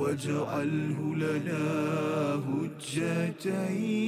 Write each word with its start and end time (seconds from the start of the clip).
واجعله 0.00 1.14
لنا 1.16 1.64
هجتين. 2.48 4.00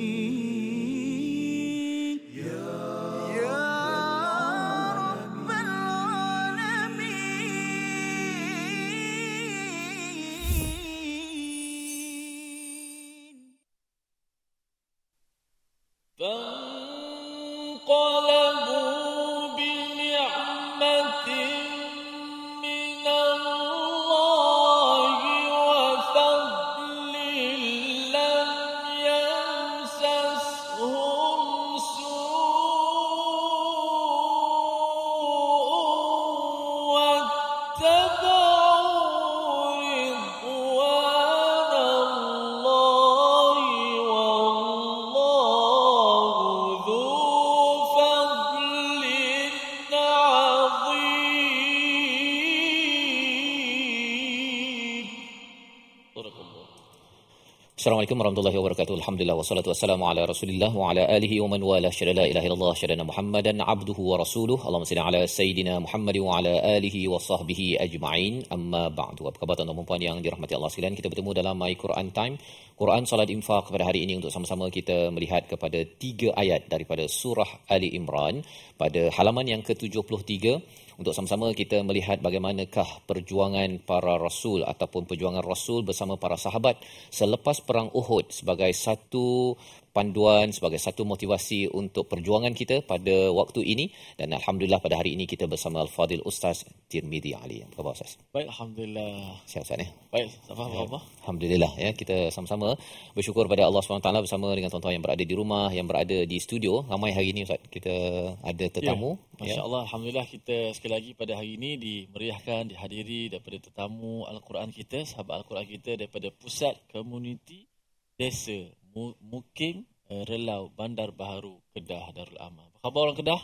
Assalamualaikum 58.02 58.26
warahmatullahi 58.26 58.58
wabarakatuh. 58.58 58.94
Alhamdulillah 58.98 59.36
wassalatu 59.38 59.68
wassalamu 59.70 60.04
ala 60.10 60.26
Rasulillah 60.26 60.74
wa 60.74 60.90
ala 60.90 61.06
alihi 61.06 61.38
wa 61.38 61.54
man 61.54 61.62
wala 61.62 61.86
syada 61.86 62.18
la 62.18 62.26
ilaha 62.26 62.46
illallah 62.50 62.74
syadana 62.74 63.06
Muhammadan 63.06 63.62
abduhu 63.62 64.02
wa 64.10 64.18
rasuluh. 64.18 64.58
Allahumma 64.58 64.90
salli 64.90 65.02
ala 65.06 65.20
sayidina 65.22 65.78
Muhammad 65.78 66.18
wa 66.18 66.34
ala 66.34 66.50
alihi 66.82 67.06
wa 67.06 67.22
sahbihi 67.22 67.78
ajma'in. 67.78 68.50
Amma 68.50 68.90
ba'du. 68.90 69.30
Apa 69.30 69.38
khabar 69.38 69.54
tuan-tuan 69.54 69.86
puan 69.86 70.02
yang 70.02 70.18
dirahmati 70.18 70.58
Allah 70.58 70.74
sekalian? 70.74 70.98
Kita 70.98 71.14
bertemu 71.14 71.30
dalam 71.30 71.54
My 71.54 71.78
Quran 71.78 72.10
Time. 72.10 72.42
Quran 72.74 73.06
Salat 73.06 73.30
Infak 73.30 73.70
pada 73.70 73.86
hari 73.86 74.02
ini 74.02 74.18
untuk 74.18 74.34
sama-sama 74.34 74.66
kita 74.66 75.14
melihat 75.14 75.46
kepada 75.46 75.86
tiga 75.86 76.34
ayat 76.34 76.66
daripada 76.66 77.06
surah 77.06 77.70
Ali 77.70 77.94
Imran 77.94 78.42
pada 78.74 79.14
halaman 79.14 79.46
yang 79.46 79.62
ke-73 79.62 80.58
untuk 81.02 81.18
sama-sama 81.18 81.50
kita 81.50 81.82
melihat 81.82 82.22
bagaimanakah 82.22 83.02
perjuangan 83.10 83.82
para 83.82 84.22
rasul 84.22 84.62
ataupun 84.62 85.10
perjuangan 85.10 85.42
rasul 85.42 85.82
bersama 85.82 86.14
para 86.14 86.38
sahabat 86.38 86.78
selepas 87.10 87.58
perang 87.58 87.90
Uhud 87.90 88.30
sebagai 88.30 88.70
satu 88.70 89.58
panduan 89.92 90.48
sebagai 90.56 90.80
satu 90.80 91.04
motivasi 91.04 91.68
untuk 91.68 92.08
perjuangan 92.08 92.56
kita 92.56 92.80
pada 92.82 93.28
waktu 93.30 93.60
ini 93.60 93.92
dan 94.16 94.32
alhamdulillah 94.32 94.80
pada 94.80 94.96
hari 94.96 95.12
ini 95.14 95.28
kita 95.28 95.44
bersama 95.44 95.84
Al-Fadil 95.84 96.24
Ustaz 96.24 96.64
Tirmizi 96.88 97.36
Ali. 97.36 97.60
Apa 97.60 97.84
khabar 97.84 97.92
Ustaz? 97.92 98.16
Baik, 98.32 98.48
Alhamdulillah. 98.48 99.44
Sihat 99.44 99.68
Ustaz 99.68 99.78
ya? 99.84 99.88
Baik, 100.08 100.28
apa 100.48 100.62
Ya. 100.72 100.80
apa? 100.88 100.98
Alhamdulillah 101.28 101.72
ya 101.76 101.90
kita 101.92 102.32
sama-sama 102.32 102.74
bersyukur 103.12 103.44
pada 103.46 103.68
Allah 103.68 103.84
SWT 103.84 104.08
bersama 104.24 104.48
dengan 104.56 104.72
tuan-tuan 104.72 104.96
yang 104.96 105.04
berada 105.04 105.22
di 105.22 105.34
rumah 105.36 105.68
yang 105.68 105.84
berada 105.84 106.18
di 106.24 106.36
studio 106.40 106.88
ramai 106.88 107.12
hari 107.12 107.36
ini 107.36 107.44
Ustaz 107.44 107.60
kita 107.68 107.92
ada 108.40 108.64
tetamu 108.72 109.20
Ya, 109.42 109.58
Masya 109.58 109.62
Allah, 109.66 109.82
Alhamdulillah 109.90 110.26
kita 110.30 110.70
sekali 110.70 110.92
lagi 110.94 111.10
pada 111.18 111.34
hari 111.34 111.58
ini 111.58 111.74
dimeriahkan, 111.74 112.70
dihadiri 112.70 113.26
daripada 113.34 113.58
tetamu 113.58 114.22
Al-Quran 114.30 114.70
kita, 114.70 115.02
sahabat 115.02 115.42
Al-Quran 115.42 115.66
kita 115.66 115.98
daripada 115.98 116.30
pusat 116.30 116.78
komuniti 116.94 117.66
desa 118.14 118.70
Mukim 118.94 119.88
eh, 120.12 120.22
Relau 120.28 120.68
Bandar 120.72 121.10
Baharu 121.16 121.58
Kedah 121.72 122.12
Darul 122.12 122.38
Aman. 122.38 122.68
Apa 122.78 122.92
khabar 122.92 123.00
orang 123.10 123.16
Kedah? 123.18 123.40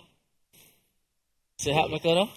Sehat 1.59 1.91
mereka 1.91 2.15
dah? 2.15 2.29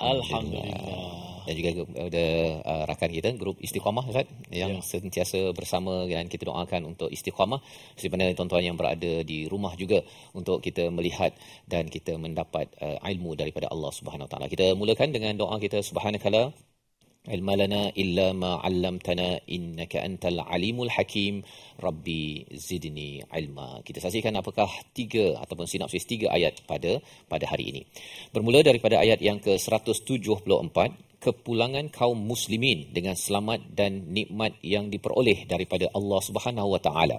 Alhamdulillah. 0.00 1.44
dan 1.44 1.56
juga 1.56 1.70
ada 1.98 2.24
uh, 2.62 2.82
rakan 2.88 3.10
kita 3.10 3.28
grup 3.36 3.58
istiqamah 3.60 4.06
Ustaz 4.06 4.28
yang 4.54 4.78
Ya. 4.78 4.84
sentiasa 4.84 5.50
bersama 5.52 6.06
dan 6.06 6.30
kita 6.30 6.46
doakan 6.46 6.94
untuk 6.94 7.10
istiqamah 7.10 7.58
seperti 7.98 8.12
mana 8.12 8.32
tuan-tuan 8.38 8.64
yang 8.64 8.76
berada 8.80 9.24
di 9.26 9.44
rumah 9.50 9.74
juga 9.74 10.00
untuk 10.32 10.62
kita 10.62 10.88
melihat 10.94 11.34
dan 11.66 11.90
kita 11.90 12.16
mendapat 12.16 12.70
uh, 12.80 12.96
ilmu 13.02 13.34
daripada 13.34 13.66
Allah 13.68 13.90
Subhanahu 13.92 14.24
Wa 14.28 14.30
Taala. 14.30 14.46
Kita 14.48 14.72
mulakan 14.78 15.10
dengan 15.10 15.34
doa 15.36 15.56
kita 15.58 15.82
subhanakala 15.82 16.54
علم 17.25 17.49
لنا 17.51 17.81
إلا 17.97 18.37
ما 18.37 18.61
علمتنا 18.61 19.49
إنك 19.49 19.93
أنت 19.97 20.23
العليم 20.25 20.77
الحكيم 20.81 21.35
ربي 21.81 22.45
زدني 22.53 23.25
علما 23.33 23.81
kita 23.81 23.97
saksikan 23.97 24.37
apakah 24.37 24.69
tiga 24.93 25.33
ataupun 25.41 25.65
sinopsis 25.65 26.05
tiga 26.05 26.29
ayat 26.29 26.61
pada 26.69 27.01
pada 27.25 27.45
hari 27.49 27.73
ini 27.73 27.81
bermula 28.29 28.61
daripada 28.61 29.01
ayat 29.01 29.25
yang 29.25 29.41
ke-174 29.41 30.77
kepulangan 31.17 31.89
kaum 31.89 32.21
muslimin 32.21 32.93
dengan 32.93 33.17
selamat 33.17 33.73
dan 33.73 34.13
nikmat 34.13 34.53
yang 34.61 34.93
diperoleh 34.93 35.49
daripada 35.49 35.89
Allah 35.97 36.21
Subhanahu 36.21 36.77
wa 36.77 36.81
taala 36.81 37.17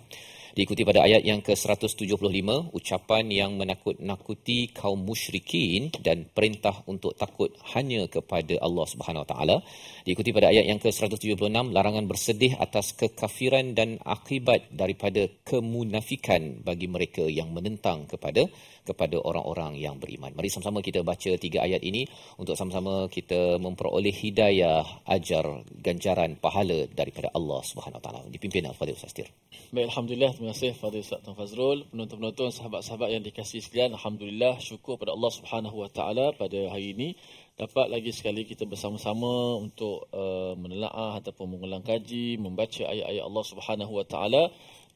diikuti 0.58 0.84
pada 0.84 1.04
ayat 1.08 1.24
yang 1.24 1.40
ke-175 1.40 2.72
ucapan 2.76 3.26
yang 3.32 3.56
menakut-nakuti 3.56 4.76
kaum 4.76 5.02
musyrikin 5.04 5.92
dan 6.04 6.28
perintah 6.28 6.84
untuk 6.88 7.16
takut 7.16 7.56
hanya 7.76 8.08
kepada 8.12 8.60
Allah 8.60 8.86
Subhanahu 8.88 9.24
Wa 9.24 9.30
Taala 9.32 9.58
diikuti 10.04 10.36
pada 10.36 10.52
ayat 10.52 10.68
yang 10.68 10.80
ke-176 10.84 11.40
larangan 11.72 12.06
bersedih 12.10 12.60
atas 12.60 12.92
kekafiran 12.98 13.72
dan 13.78 14.02
akibat 14.04 14.68
daripada 14.74 15.28
kemunafikan 15.48 16.64
bagi 16.66 16.88
mereka 16.92 17.24
yang 17.26 17.56
menentang 17.56 18.10
kepada 18.10 18.48
kepada 18.82 19.18
orang-orang 19.22 19.78
yang 19.78 20.02
beriman. 20.02 20.34
Mari 20.34 20.50
sama-sama 20.50 20.82
kita 20.82 21.06
baca 21.06 21.32
tiga 21.38 21.62
ayat 21.62 21.86
ini 21.86 22.06
untuk 22.42 22.58
sama-sama 22.58 23.06
kita 23.08 23.62
memperoleh 23.62 24.14
hidayah, 24.14 25.06
ajar, 25.06 25.62
ganjaran, 25.70 26.36
pahala 26.42 26.90
daripada 26.90 27.30
Allah 27.32 27.62
Subhanahu 27.62 28.02
Wa 28.02 28.04
Taala. 28.04 28.22
Dipimpin 28.28 28.66
Al-Fadhil 28.66 28.98
Ustaz 28.98 29.14
Tir. 29.14 29.30
Baik, 29.72 29.94
Alhamdulillah. 29.94 30.34
Terima 30.42 30.58
kasih 30.58 30.74
kepada 30.74 30.98
Ustaz 30.98 31.22
Tuan 31.22 31.38
Fazrul. 31.38 31.86
Penonton-penonton, 31.94 32.50
sahabat-sahabat 32.50 33.14
yang 33.14 33.22
dikasihi 33.22 33.62
sekalian. 33.62 33.94
Alhamdulillah. 33.94 34.58
Syukur 34.58 34.98
pada 34.98 35.14
Allah 35.14 35.30
Subhanahu 35.30 35.86
Wa 35.86 35.90
Taala 35.94 36.34
pada 36.34 36.58
hari 36.74 36.98
ini. 36.98 37.14
Dapat 37.54 37.94
lagi 37.94 38.10
sekali 38.10 38.50
kita 38.50 38.66
bersama-sama 38.66 39.62
untuk 39.62 40.10
uh, 40.10 40.58
menelaah 40.58 41.22
ataupun 41.22 41.46
mengulang 41.46 41.86
kaji, 41.86 42.42
membaca 42.42 42.90
ayat-ayat 42.90 43.22
Allah 43.22 43.46
Subhanahu 43.54 43.94
Wa 44.02 44.06
Taala 44.10 44.44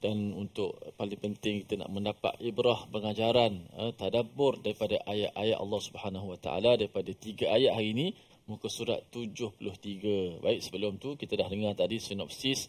dan 0.02 0.34
untuk 0.34 0.82
paling 0.98 1.22
penting 1.22 1.62
kita 1.62 1.78
nak 1.78 1.94
mendapat 1.94 2.34
ibrah 2.42 2.90
pengajaran 2.90 3.70
uh, 3.78 3.94
tadabbur 3.94 4.66
daripada 4.66 4.98
ayat-ayat 5.06 5.62
Allah 5.62 5.82
Subhanahu 5.86 6.26
Wa 6.34 6.40
Taala 6.42 6.74
daripada 6.74 7.14
tiga 7.14 7.54
ayat 7.54 7.78
hari 7.78 7.94
ini 7.94 8.18
muka 8.50 8.66
surat 8.66 9.02
73. 9.14 10.42
Baik, 10.42 10.60
sebelum 10.62 10.98
tu 10.98 11.14
kita 11.14 11.38
dah 11.38 11.50
dengar 11.50 11.78
tadi 11.78 12.02
sinopsis 12.02 12.66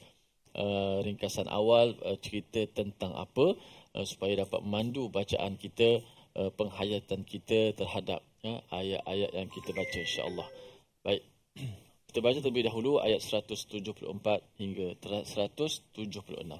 uh, 0.55 0.99
ringkasan 1.03 1.47
awal 1.47 1.95
uh, 2.03 2.17
cerita 2.19 2.63
tentang 2.71 3.15
apa 3.15 3.55
uh, 3.95 4.05
supaya 4.05 4.43
dapat 4.43 4.59
memandu 4.63 5.07
bacaan 5.07 5.55
kita 5.55 6.03
uh, 6.35 6.51
penghayatan 6.55 7.23
kita 7.23 7.75
terhadap 7.75 8.23
ya, 8.43 8.59
ayat-ayat 8.71 9.31
yang 9.35 9.49
kita 9.51 9.71
baca 9.71 9.97
insya-Allah. 9.97 10.47
Baik. 11.03 11.23
Kita 12.11 12.19
baca 12.19 12.43
terlebih 12.43 12.67
dahulu 12.67 12.99
ayat 12.99 13.23
174 13.23 14.03
hingga 14.59 14.99
176. 14.99 16.59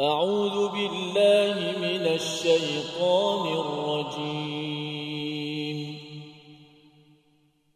أعوذ 0.00 0.56
بالله 0.72 1.56
من 1.76 2.04
الشيطان 2.08 3.42
الرجيم 3.52 4.83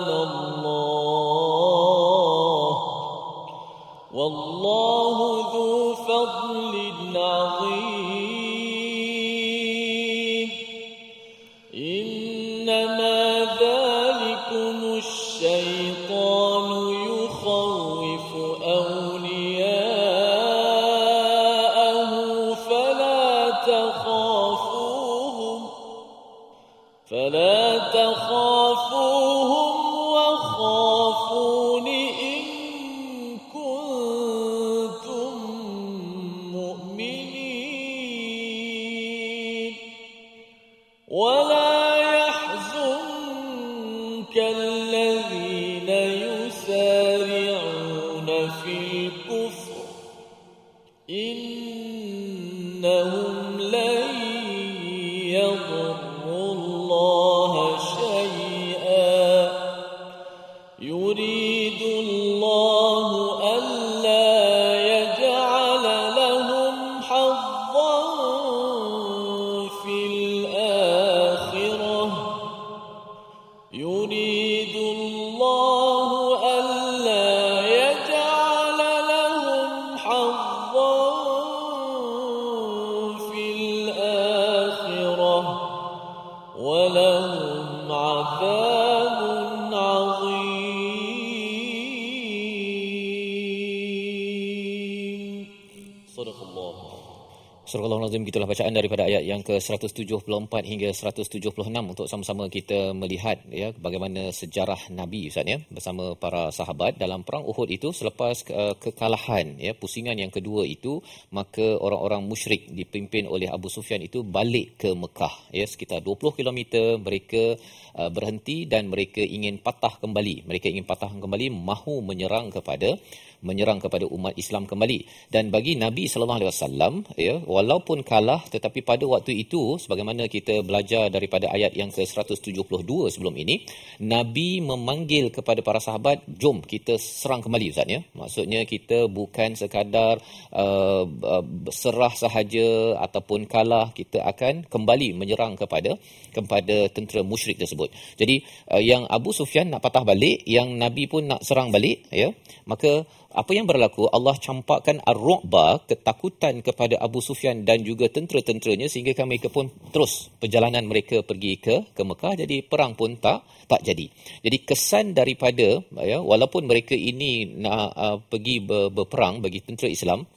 Surah 97.73 97.89
Al-Azim 97.89 98.29
gitulah 98.29 98.45
bacaan 98.45 98.77
daripada 98.77 99.09
ayat 99.09 99.25
yang 99.25 99.41
ke-174 99.41 100.53
hingga 100.61 100.93
176 100.93 101.57
untuk 101.73 102.05
sama-sama 102.05 102.53
kita 102.53 102.93
melihat 102.93 103.41
ya 103.49 103.73
bagaimana 103.73 104.29
sejarah 104.29 104.93
Nabi 104.93 105.33
Ustaz 105.33 105.49
ya 105.49 105.57
bersama 105.73 106.13
para 106.13 106.53
sahabat 106.53 107.01
dalam 107.01 107.25
perang 107.25 107.49
Uhud 107.49 107.73
itu 107.73 107.89
selepas 107.97 108.45
uh, 108.53 108.77
kekalahan 108.77 109.57
ya 109.57 109.73
pusingan 109.73 110.21
yang 110.21 110.29
kedua 110.29 110.69
itu 110.69 111.01
maka 111.33 111.81
orang-orang 111.81 112.29
musyrik 112.29 112.69
dipimpin 112.69 113.25
oleh 113.25 113.49
Abu 113.49 113.73
Sufyan 113.73 114.05
itu 114.05 114.21
balik 114.21 114.77
ke 114.77 114.93
Mekah 114.93 115.49
ya 115.57 115.65
sekitar 115.65 116.05
20 116.05 116.29
km 116.45 116.61
mereka 117.01 117.57
uh, 117.97 118.11
berhenti 118.13 118.69
dan 118.69 118.89
mereka 118.93 119.25
ingin 119.25 119.61
patah 119.61 119.97
kembali. 120.01 120.49
Mereka 120.49 120.69
ingin 120.69 120.85
patah 120.85 121.13
kembali 121.13 121.53
mahu 121.53 122.05
menyerang 122.05 122.53
kepada 122.53 122.97
menyerang 123.43 123.83
kepada 123.83 124.07
umat 124.07 124.39
Islam 124.39 124.71
kembali. 124.71 125.29
Dan 125.29 125.51
bagi 125.51 125.75
Nabi 125.75 126.07
sallallahu 126.07 126.39
alaihi 126.47 126.53
wasallam 126.55 126.93
ya 127.19 127.43
walaupun 127.63 128.03
kalah 128.03 128.43
tetapi 128.51 128.83
pada 128.83 129.07
waktu 129.07 129.47
itu 129.47 129.79
sebagaimana 129.79 130.27
kita 130.27 130.67
belajar 130.67 131.07
daripada 131.15 131.47
ayat 131.55 131.79
yang 131.79 131.95
ke-172 131.95 132.91
sebelum 133.15 133.35
ini 133.39 133.63
Nabi 134.03 134.59
memanggil 134.59 135.31
kepada 135.31 135.63
para 135.63 135.79
sahabat 135.79 136.27
jom 136.27 136.59
kita 136.67 136.99
serang 136.99 137.39
kembali 137.39 137.71
ustaz 137.71 137.87
ya. 137.87 138.03
Maksudnya 138.19 138.67
kita 138.67 139.07
bukan 139.07 139.55
sekadar 139.55 140.19
uh, 140.51 141.05
uh, 141.07 141.45
serah 141.71 142.11
sahaja 142.11 142.99
ataupun 142.99 143.47
kalah 143.47 143.95
kita 143.95 144.27
akan 144.27 144.67
kembali 144.67 145.15
menyerang 145.15 145.55
kepada 145.55 145.95
kepada 146.35 146.91
tentera 146.91 147.23
musyrik 147.23 147.63
tersebut. 147.63 147.95
Jadi 148.19 148.43
uh, 148.75 148.83
yang 148.83 149.07
Abu 149.07 149.31
Sufyan 149.31 149.71
nak 149.71 149.87
patah 149.87 150.03
balik 150.03 150.43
yang 150.49 150.75
Nabi 150.75 151.07
pun 151.07 151.31
nak 151.31 151.47
serang 151.47 151.71
balik 151.71 152.11
ya. 152.11 152.35
Maka 152.67 153.07
apa 153.33 153.51
yang 153.57 153.65
berlaku 153.65 154.07
Allah 154.09 154.37
campakkan 154.37 155.01
ar-ru'ba 155.03 155.89
ketakutan 155.89 156.61
kepada 156.61 157.01
Abu 157.01 157.25
Sufyan 157.25 157.65
dan 157.65 157.83
juga 157.83 158.07
tentera-tenteranya 158.13 158.87
sehingga 158.87 159.17
kami 159.17 159.37
mereka 159.37 159.49
pun 159.49 159.73
terus 159.91 160.29
perjalanan 160.37 160.85
mereka 160.85 161.25
pergi 161.25 161.57
ke 161.57 161.97
ke 161.97 162.03
Mekah 162.05 162.45
jadi 162.45 162.63
perang 162.63 162.93
pun 162.93 163.17
tak 163.17 163.43
tak 163.67 163.81
jadi. 163.81 164.07
Jadi 164.45 164.57
kesan 164.69 165.17
daripada 165.17 165.81
ya 166.05 166.21
walaupun 166.21 166.69
mereka 166.69 166.93
ini 166.93 167.49
nak 167.59 167.89
uh, 167.97 168.19
pergi 168.21 168.61
ber, 168.61 168.93
berperang 168.93 169.41
bagi 169.41 169.65
tentera 169.65 169.89
Islam 169.89 170.29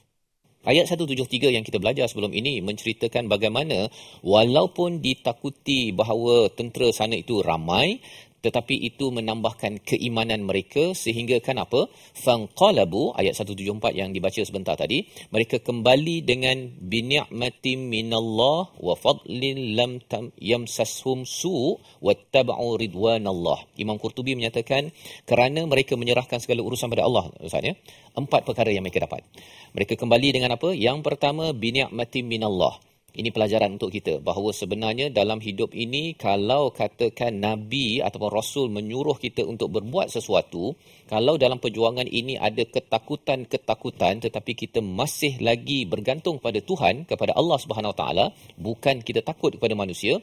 Ayat 0.65 0.89
173 0.89 1.53
yang 1.53 1.61
kita 1.61 1.77
belajar 1.77 2.09
sebelum 2.09 2.33
ini 2.33 2.57
menceritakan 2.57 3.29
bagaimana 3.29 3.85
walaupun 4.25 4.97
ditakuti 4.97 5.93
bahawa 5.93 6.49
tentera 6.49 6.89
sana 6.89 7.13
itu 7.13 7.45
ramai 7.45 8.01
tetapi 8.45 8.77
itu 8.77 9.09
menambahkan 9.09 9.81
keimanan 9.81 10.45
mereka 10.45 10.93
sehingga 10.93 11.41
kan 11.41 11.57
apa? 11.57 11.89
Fanqalabu 12.13 13.17
ayat 13.17 13.33
174 13.41 13.97
yang 13.97 14.13
dibaca 14.13 14.37
sebentar 14.45 14.77
tadi 14.77 15.09
mereka 15.33 15.57
kembali 15.57 16.21
dengan 16.21 16.69
bini'matin 16.77 17.89
minallah 17.89 18.69
wa 18.77 18.93
fadlin 18.93 19.73
lam 19.73 19.97
tam 20.05 20.29
yamsashum 20.37 21.25
su 21.25 21.81
wattaba'u 22.05 22.77
ridwanallah. 22.77 23.65
Imam 23.81 23.97
Qurtubi 23.97 24.37
menyatakan 24.37 24.93
kerana 25.25 25.65
mereka 25.65 25.97
menyerahkan 25.97 26.37
segala 26.37 26.61
urusan 26.61 26.93
pada 26.93 27.09
Allah 27.09 27.33
Ustaz 27.41 27.65
ya 27.65 27.73
empat 28.13 28.45
perkara 28.45 28.69
yang 28.69 28.85
mereka 28.85 29.01
dapat. 29.01 29.25
Mereka 29.73 29.97
kembali 29.97 30.27
dengan 30.37 30.53
apa? 30.53 30.69
Yang 30.77 31.01
pertama 31.01 31.49
bini'matin 31.49 32.29
minallah 32.29 32.77
ini 33.15 33.31
pelajaran 33.31 33.79
untuk 33.79 33.95
kita 33.95 34.19
bahawa 34.19 34.51
sebenarnya 34.51 35.07
dalam 35.09 35.39
hidup 35.39 35.71
ini 35.71 36.19
kalau 36.19 36.69
katakan 36.75 37.39
nabi 37.39 38.03
ataupun 38.03 38.29
rasul 38.29 38.67
menyuruh 38.67 39.15
kita 39.15 39.47
untuk 39.47 39.71
berbuat 39.71 40.11
sesuatu 40.11 40.75
kalau 41.07 41.39
dalam 41.39 41.63
perjuangan 41.63 42.05
ini 42.05 42.35
ada 42.35 42.67
ketakutan-ketakutan 42.67 44.19
tetapi 44.19 44.51
kita 44.53 44.83
masih 44.83 45.39
lagi 45.39 45.87
bergantung 45.87 46.43
pada 46.43 46.59
Tuhan 46.59 47.07
kepada 47.07 47.31
Allah 47.33 47.57
Subhanahu 47.57 47.95
Wa 47.95 47.99
Taala 48.03 48.25
bukan 48.59 48.99
kita 48.99 49.23
takut 49.23 49.55
kepada 49.55 49.73
manusia 49.73 50.19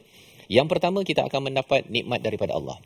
yang 0.47 0.69
pertama 0.69 1.01
kita 1.01 1.25
akan 1.25 1.49
mendapat 1.49 1.89
nikmat 1.89 2.21
daripada 2.21 2.53
Allah 2.53 2.77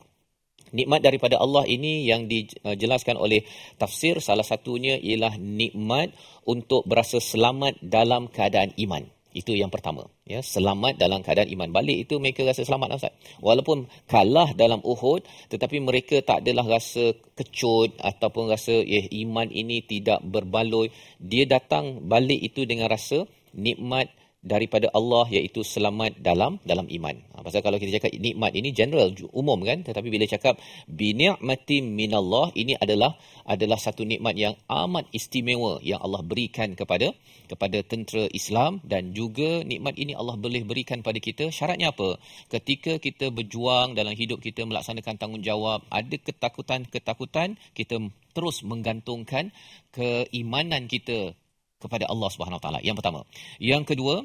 Nikmat 0.68 1.00
daripada 1.00 1.40
Allah 1.40 1.64
ini 1.64 2.04
yang 2.12 2.28
dijelaskan 2.28 3.16
oleh 3.16 3.48
tafsir 3.80 4.20
salah 4.20 4.44
satunya 4.44 5.00
ialah 5.00 5.40
nikmat 5.40 6.12
untuk 6.44 6.84
berasa 6.84 7.24
selamat 7.24 7.80
dalam 7.80 8.28
keadaan 8.28 8.76
iman. 8.76 9.17
Itu 9.38 9.54
yang 9.54 9.70
pertama. 9.70 10.10
Ya, 10.26 10.42
selamat 10.42 10.98
dalam 10.98 11.22
keadaan 11.22 11.54
iman. 11.54 11.70
Balik 11.70 12.10
itu 12.10 12.18
mereka 12.18 12.42
rasa 12.42 12.66
selamat 12.66 12.98
Ustaz. 12.98 13.14
Walaupun 13.38 13.86
kalah 14.10 14.58
dalam 14.58 14.82
Uhud, 14.82 15.22
tetapi 15.54 15.78
mereka 15.78 16.26
tak 16.26 16.42
adalah 16.42 16.66
rasa 16.66 17.14
kecut 17.38 18.02
ataupun 18.02 18.50
rasa 18.50 18.74
eh, 18.82 19.06
iman 19.22 19.46
ini 19.54 19.86
tidak 19.86 20.26
berbaloi. 20.26 20.90
Dia 21.22 21.46
datang 21.46 22.10
balik 22.10 22.50
itu 22.50 22.66
dengan 22.66 22.90
rasa 22.90 23.30
nikmat 23.54 24.10
daripada 24.48 24.88
Allah 24.96 25.28
iaitu 25.28 25.62
selamat 25.62 26.24
dalam 26.24 26.64
dalam 26.64 26.88
iman. 26.88 27.16
Ha, 27.36 27.44
pasal 27.44 27.60
kalau 27.60 27.76
kita 27.76 28.00
cakap 28.00 28.16
nikmat 28.16 28.56
ini 28.56 28.72
general 28.72 29.12
umum 29.36 29.60
kan 29.68 29.84
tetapi 29.84 30.08
bila 30.08 30.24
cakap 30.24 30.56
bi 30.88 31.12
ni'mati 31.12 31.84
minallah 31.84 32.56
ini 32.56 32.80
adalah 32.80 33.20
adalah 33.44 33.76
satu 33.76 34.08
nikmat 34.08 34.40
yang 34.40 34.56
amat 34.72 35.12
istimewa 35.12 35.84
yang 35.84 36.00
Allah 36.00 36.24
berikan 36.24 36.74
kepada 36.80 37.12
kepada 37.52 37.84
tentera 37.84 38.32
Islam 38.32 38.80
dan 38.88 39.12
juga 39.12 39.68
nikmat 39.68 40.00
ini 40.00 40.16
Allah 40.16 40.40
boleh 40.40 40.64
berikan 40.64 41.04
pada 41.04 41.20
kita 41.20 41.52
syaratnya 41.52 41.92
apa? 41.92 42.16
Ketika 42.48 43.04
kita 43.04 43.30
berjuang 43.36 43.94
dalam 43.94 44.16
hidup 44.16 44.40
kita 44.40 44.64
melaksanakan 44.64 45.20
tanggungjawab 45.20 45.84
ada 45.92 46.16
ketakutan-ketakutan 46.16 47.60
kita 47.76 48.00
terus 48.32 48.64
menggantungkan 48.64 49.52
keimanan 49.92 50.88
kita 50.88 51.36
kepada 51.78 52.10
Allah 52.10 52.30
Subhanahu 52.30 52.62
taala. 52.62 52.80
Yang 52.82 53.02
pertama. 53.02 53.22
Yang 53.62 53.84
kedua, 53.94 54.16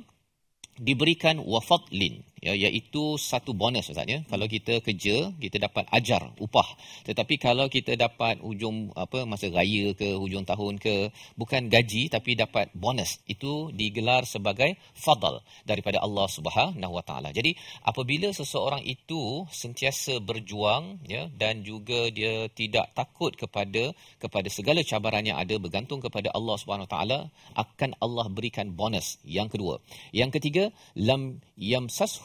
diberikan 0.78 1.38
wafadlin 1.38 2.24
ya 2.42 2.58
iaitu 2.58 3.14
satu 3.14 3.54
bonus 3.54 3.94
Ustaz 3.94 4.10
ya. 4.10 4.18
Kalau 4.26 4.50
kita 4.50 4.82
kerja, 4.82 5.30
kita 5.38 5.62
dapat 5.62 5.86
ajar, 5.94 6.34
upah. 6.42 6.66
Tetapi 7.06 7.38
kalau 7.38 7.70
kita 7.70 7.94
dapat 7.94 8.42
hujung 8.42 8.90
apa 8.98 9.22
masa 9.22 9.46
raya 9.54 9.94
ke 9.94 10.18
hujung 10.18 10.42
tahun 10.42 10.82
ke 10.82 11.14
bukan 11.38 11.70
gaji 11.70 12.10
tapi 12.10 12.34
dapat 12.34 12.74
bonus. 12.74 13.22
Itu 13.30 13.70
digelar 13.70 14.26
sebagai 14.26 14.74
fadl 14.98 15.38
daripada 15.62 16.02
Allah 16.02 16.26
Subhanahu 16.26 16.98
Wa 16.98 17.04
Taala. 17.06 17.30
Jadi 17.30 17.54
apabila 17.86 18.34
seseorang 18.34 18.82
itu 18.82 19.46
sentiasa 19.54 20.18
berjuang 20.18 20.98
ya 21.06 21.30
dan 21.30 21.62
juga 21.62 22.10
dia 22.10 22.50
tidak 22.50 22.90
takut 22.98 23.38
kepada 23.38 23.94
kepada 24.18 24.50
segala 24.50 24.82
cabaran 24.82 25.22
yang 25.22 25.38
ada 25.38 25.54
bergantung 25.62 26.02
kepada 26.02 26.34
Allah 26.34 26.58
Subhanahu 26.58 26.90
Wa 26.90 26.92
Taala 26.98 27.18
akan 27.54 27.94
Allah 28.02 28.26
berikan 28.26 28.74
bonus. 28.74 29.22
Yang 29.22 29.54
kedua. 29.54 29.74
Yang 30.10 30.42
ketiga, 30.42 30.64
lam 30.98 31.38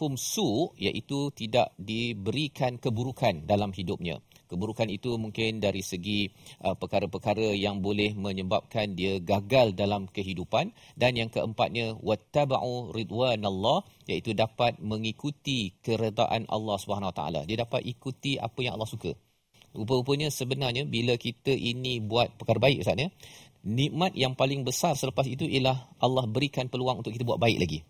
yamsashum 0.08 0.16
su 0.16 0.72
iaitu 0.80 1.32
tidak 1.36 1.76
diberikan 1.76 2.80
keburukan 2.80 3.44
dalam 3.44 3.76
hidupnya. 3.76 4.24
Keburukan 4.48 4.88
itu 4.88 5.20
mungkin 5.20 5.60
dari 5.60 5.84
segi 5.84 6.32
uh, 6.64 6.72
perkara-perkara 6.72 7.52
yang 7.52 7.84
boleh 7.84 8.16
menyebabkan 8.16 8.96
dia 8.96 9.20
gagal 9.20 9.76
dalam 9.76 10.08
kehidupan. 10.08 10.72
Dan 10.96 11.20
yang 11.20 11.28
keempatnya 11.28 12.00
wattaba'u 12.00 12.96
ridwanallah 12.96 13.84
iaitu 14.08 14.32
dapat 14.32 14.80
mengikuti 14.80 15.76
keredaan 15.84 16.48
Allah 16.48 16.80
Subhanahu 16.80 17.12
Wa 17.12 17.18
Taala. 17.20 17.42
Dia 17.44 17.68
dapat 17.68 17.84
ikuti 17.84 18.40
apa 18.40 18.64
yang 18.64 18.80
Allah 18.80 18.88
suka. 18.88 19.12
Rupa-rupanya 19.76 20.32
sebenarnya 20.32 20.88
bila 20.88 21.20
kita 21.20 21.52
ini 21.52 22.00
buat 22.00 22.40
perkara 22.40 22.58
baik 22.58 22.88
ustaz 22.88 22.98
ya 22.98 23.12
nikmat 23.68 24.16
yang 24.16 24.32
paling 24.32 24.64
besar 24.64 24.96
selepas 24.96 25.28
itu 25.28 25.44
ialah 25.44 25.92
Allah 26.00 26.24
berikan 26.24 26.72
peluang 26.72 27.04
untuk 27.04 27.12
kita 27.12 27.28
buat 27.28 27.36
baik 27.36 27.60
lagi. 27.60 27.84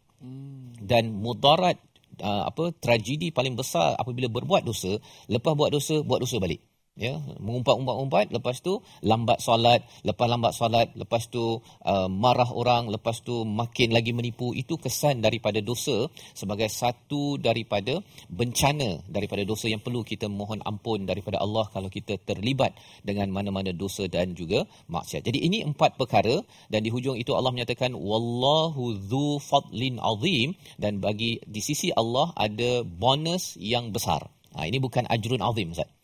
Dan 0.81 1.13
mudarat 1.21 1.77
uh, 2.21 2.49
apa 2.49 2.73
tragedi 2.77 3.29
paling 3.33 3.53
besar 3.57 3.95
apabila 3.97 4.29
berbuat 4.31 4.63
dosa 4.65 4.97
lepas 5.27 5.53
buat 5.53 5.69
dosa 5.73 6.01
buat 6.05 6.21
dosa 6.23 6.37
balik 6.37 6.61
ya 6.97 7.21
mengumpat-umpat-umpat 7.37 8.33
lepas 8.33 8.57
tu 8.65 8.81
lambat 9.05 9.37
solat 9.39 9.85
lepas 10.01 10.25
lambat 10.25 10.51
solat 10.57 10.89
lepas 10.97 11.29
tu 11.29 11.61
uh, 11.85 12.09
marah 12.09 12.49
orang 12.49 12.89
lepas 12.89 13.21
tu 13.21 13.45
makin 13.45 13.93
lagi 13.93 14.11
menipu. 14.11 14.51
Itu 14.57 14.81
kesan 14.81 15.21
daripada 15.21 15.61
dosa 15.61 16.09
sebagai 16.33 16.67
satu 16.67 17.37
daripada 17.37 18.01
bencana 18.27 19.05
daripada 19.05 19.45
dosa 19.45 19.69
yang 19.69 19.79
perlu 19.79 20.01
kita 20.01 20.25
mohon 20.27 20.59
ampun 20.65 21.05
daripada 21.05 21.37
Allah 21.37 21.69
kalau 21.69 21.87
kita 21.87 22.17
terlibat 22.17 22.73
dengan 23.05 23.29
mana-mana 23.29 23.69
dosa 23.71 24.09
dan 24.09 24.33
juga 24.33 24.65
maksiat. 24.89 25.21
Jadi 25.21 25.39
ini 25.45 25.61
empat 25.61 25.95
perkara 25.95 26.41
dan 26.73 26.81
di 26.81 26.89
hujung 26.89 27.15
itu 27.15 27.37
Allah 27.37 27.53
menyatakan 27.53 27.93
wallahu 27.93 28.97
dzu 28.97 29.37
fadlin 29.39 30.01
azim. 30.01 30.57
Dan 30.81 30.99
bagi 31.03 31.37
di 31.45 31.61
sisi 31.61 31.93
Allah 31.93 32.33
ada 32.33 32.81
bonus 32.81 33.55
yang 33.61 33.93
besar. 33.93 34.25
Ha, 34.57 34.65
ini 34.65 34.81
bukan 34.81 35.05
ajrun 35.05 35.43
azim 35.43 35.69
Ustaz 35.69 35.96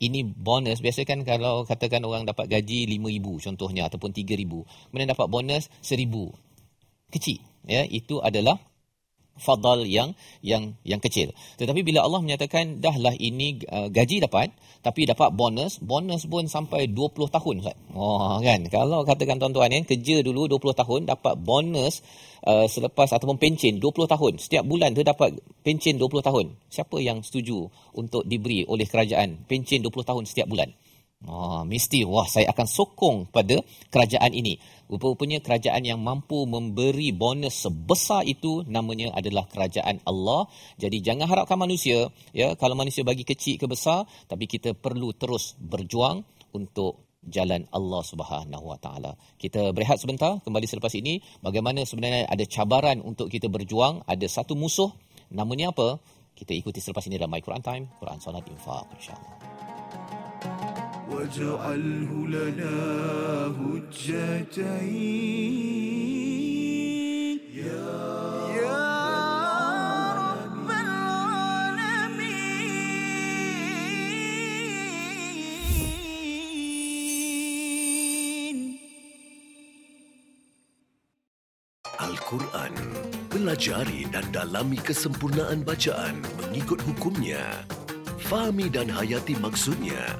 ini 0.00 0.24
bonus. 0.24 0.84
Biasa 0.84 1.08
kan 1.08 1.24
kalau 1.24 1.64
katakan 1.64 2.04
orang 2.04 2.28
dapat 2.28 2.50
gaji 2.50 2.84
5000 2.88 3.44
contohnya 3.50 3.82
ataupun 3.88 4.12
3000 4.12 4.44
kemudian 4.92 5.08
dapat 5.08 5.26
bonus 5.28 5.72
1000 5.80 6.08
kecil 7.12 7.40
ya. 7.64 7.82
Itu 7.88 8.20
adalah 8.20 8.60
fadal 9.36 9.84
yang 9.84 10.16
yang 10.40 10.74
yang 10.82 11.00
kecil. 11.00 11.32
Tetapi 11.60 11.80
bila 11.84 12.02
Allah 12.04 12.20
menyatakan 12.24 12.80
dahlah 12.80 13.12
ini 13.16 13.60
uh, 13.68 13.88
gaji 13.92 14.24
dapat 14.24 14.52
tapi 14.80 15.02
dapat 15.02 15.34
bonus 15.34 15.82
bonus 15.82 16.24
pun 16.30 16.46
sampai 16.46 16.88
20 16.90 17.28
tahun 17.28 17.54
ustaz. 17.62 17.76
Oh 17.92 18.38
kan? 18.40 18.64
Kalau 18.70 19.02
katakan 19.04 19.36
tuan-tuan 19.40 19.72
ya 19.72 19.80
kerja 19.82 20.22
dulu 20.22 20.46
20 20.46 20.80
tahun 20.80 21.00
dapat 21.10 21.34
bonus 21.40 22.00
uh, 22.46 22.66
selepas 22.70 23.10
ataupun 23.12 23.36
pencen 23.36 23.82
20 23.82 24.12
tahun. 24.12 24.32
Setiap 24.38 24.64
bulan 24.64 24.94
tu 24.94 25.02
dapat 25.02 25.36
pencen 25.66 25.98
20 25.98 26.22
tahun. 26.22 26.46
Siapa 26.70 26.96
yang 27.02 27.20
setuju 27.26 27.66
untuk 27.98 28.22
diberi 28.24 28.62
oleh 28.66 28.86
kerajaan 28.86 29.44
pencen 29.50 29.82
20 29.82 29.92
tahun 30.06 30.24
setiap 30.24 30.48
bulan? 30.48 30.70
Oh, 31.24 31.64
mesti 31.64 32.04
wah 32.04 32.28
saya 32.28 32.52
akan 32.52 32.68
sokong 32.68 33.16
pada 33.32 33.56
kerajaan 33.88 34.36
ini. 34.36 34.60
Rupa-rupanya 34.86 35.42
kerajaan 35.42 35.82
yang 35.82 35.98
mampu 35.98 36.46
memberi 36.46 37.10
bonus 37.10 37.66
sebesar 37.66 38.22
itu 38.22 38.62
namanya 38.70 39.10
adalah 39.14 39.50
kerajaan 39.50 39.98
Allah. 40.06 40.46
Jadi 40.78 41.02
jangan 41.02 41.26
harapkan 41.26 41.58
manusia 41.58 42.06
ya 42.30 42.54
kalau 42.54 42.78
manusia 42.78 43.02
bagi 43.02 43.26
kecil 43.26 43.58
ke 43.58 43.66
besar 43.66 44.06
tapi 44.30 44.46
kita 44.46 44.78
perlu 44.78 45.10
terus 45.14 45.58
berjuang 45.58 46.22
untuk 46.54 47.06
jalan 47.26 47.66
Allah 47.74 48.02
Subhanahu 48.06 48.64
Wa 48.70 48.78
Taala. 48.78 49.12
Kita 49.36 49.74
berehat 49.74 49.98
sebentar 49.98 50.38
kembali 50.46 50.66
selepas 50.70 50.94
ini 50.94 51.18
bagaimana 51.42 51.82
sebenarnya 51.82 52.30
ada 52.30 52.46
cabaran 52.46 53.02
untuk 53.02 53.26
kita 53.26 53.50
berjuang, 53.50 54.06
ada 54.06 54.26
satu 54.30 54.54
musuh 54.54 54.94
namanya 55.34 55.74
apa? 55.74 55.98
Kita 56.36 56.54
ikuti 56.54 56.78
selepas 56.78 57.02
ini 57.10 57.18
dalam 57.18 57.32
My 57.32 57.42
Quran 57.42 57.64
Time, 57.64 57.84
Quran 57.98 58.20
Salat 58.22 58.46
Infaq 58.46 58.86
insya-Allah. 58.94 59.34
واجعله 61.11 62.11
لنا 62.27 62.75
هجتين 63.61 64.61
يا 67.53 67.91
يا 68.61 68.81
رب 70.21 70.69
العالمين 70.69 72.21
Al-Quran. 82.01 82.73
Pelajari 83.31 84.03
dan 84.11 84.25
dalami 84.35 84.79
kesempurnaan 84.81 85.63
bacaan 85.63 86.19
mengikut 86.39 86.79
hukumnya. 86.83 87.63
Fahami 88.27 88.67
dan 88.71 88.91
hayati 88.91 89.35
maksudnya. 89.39 90.19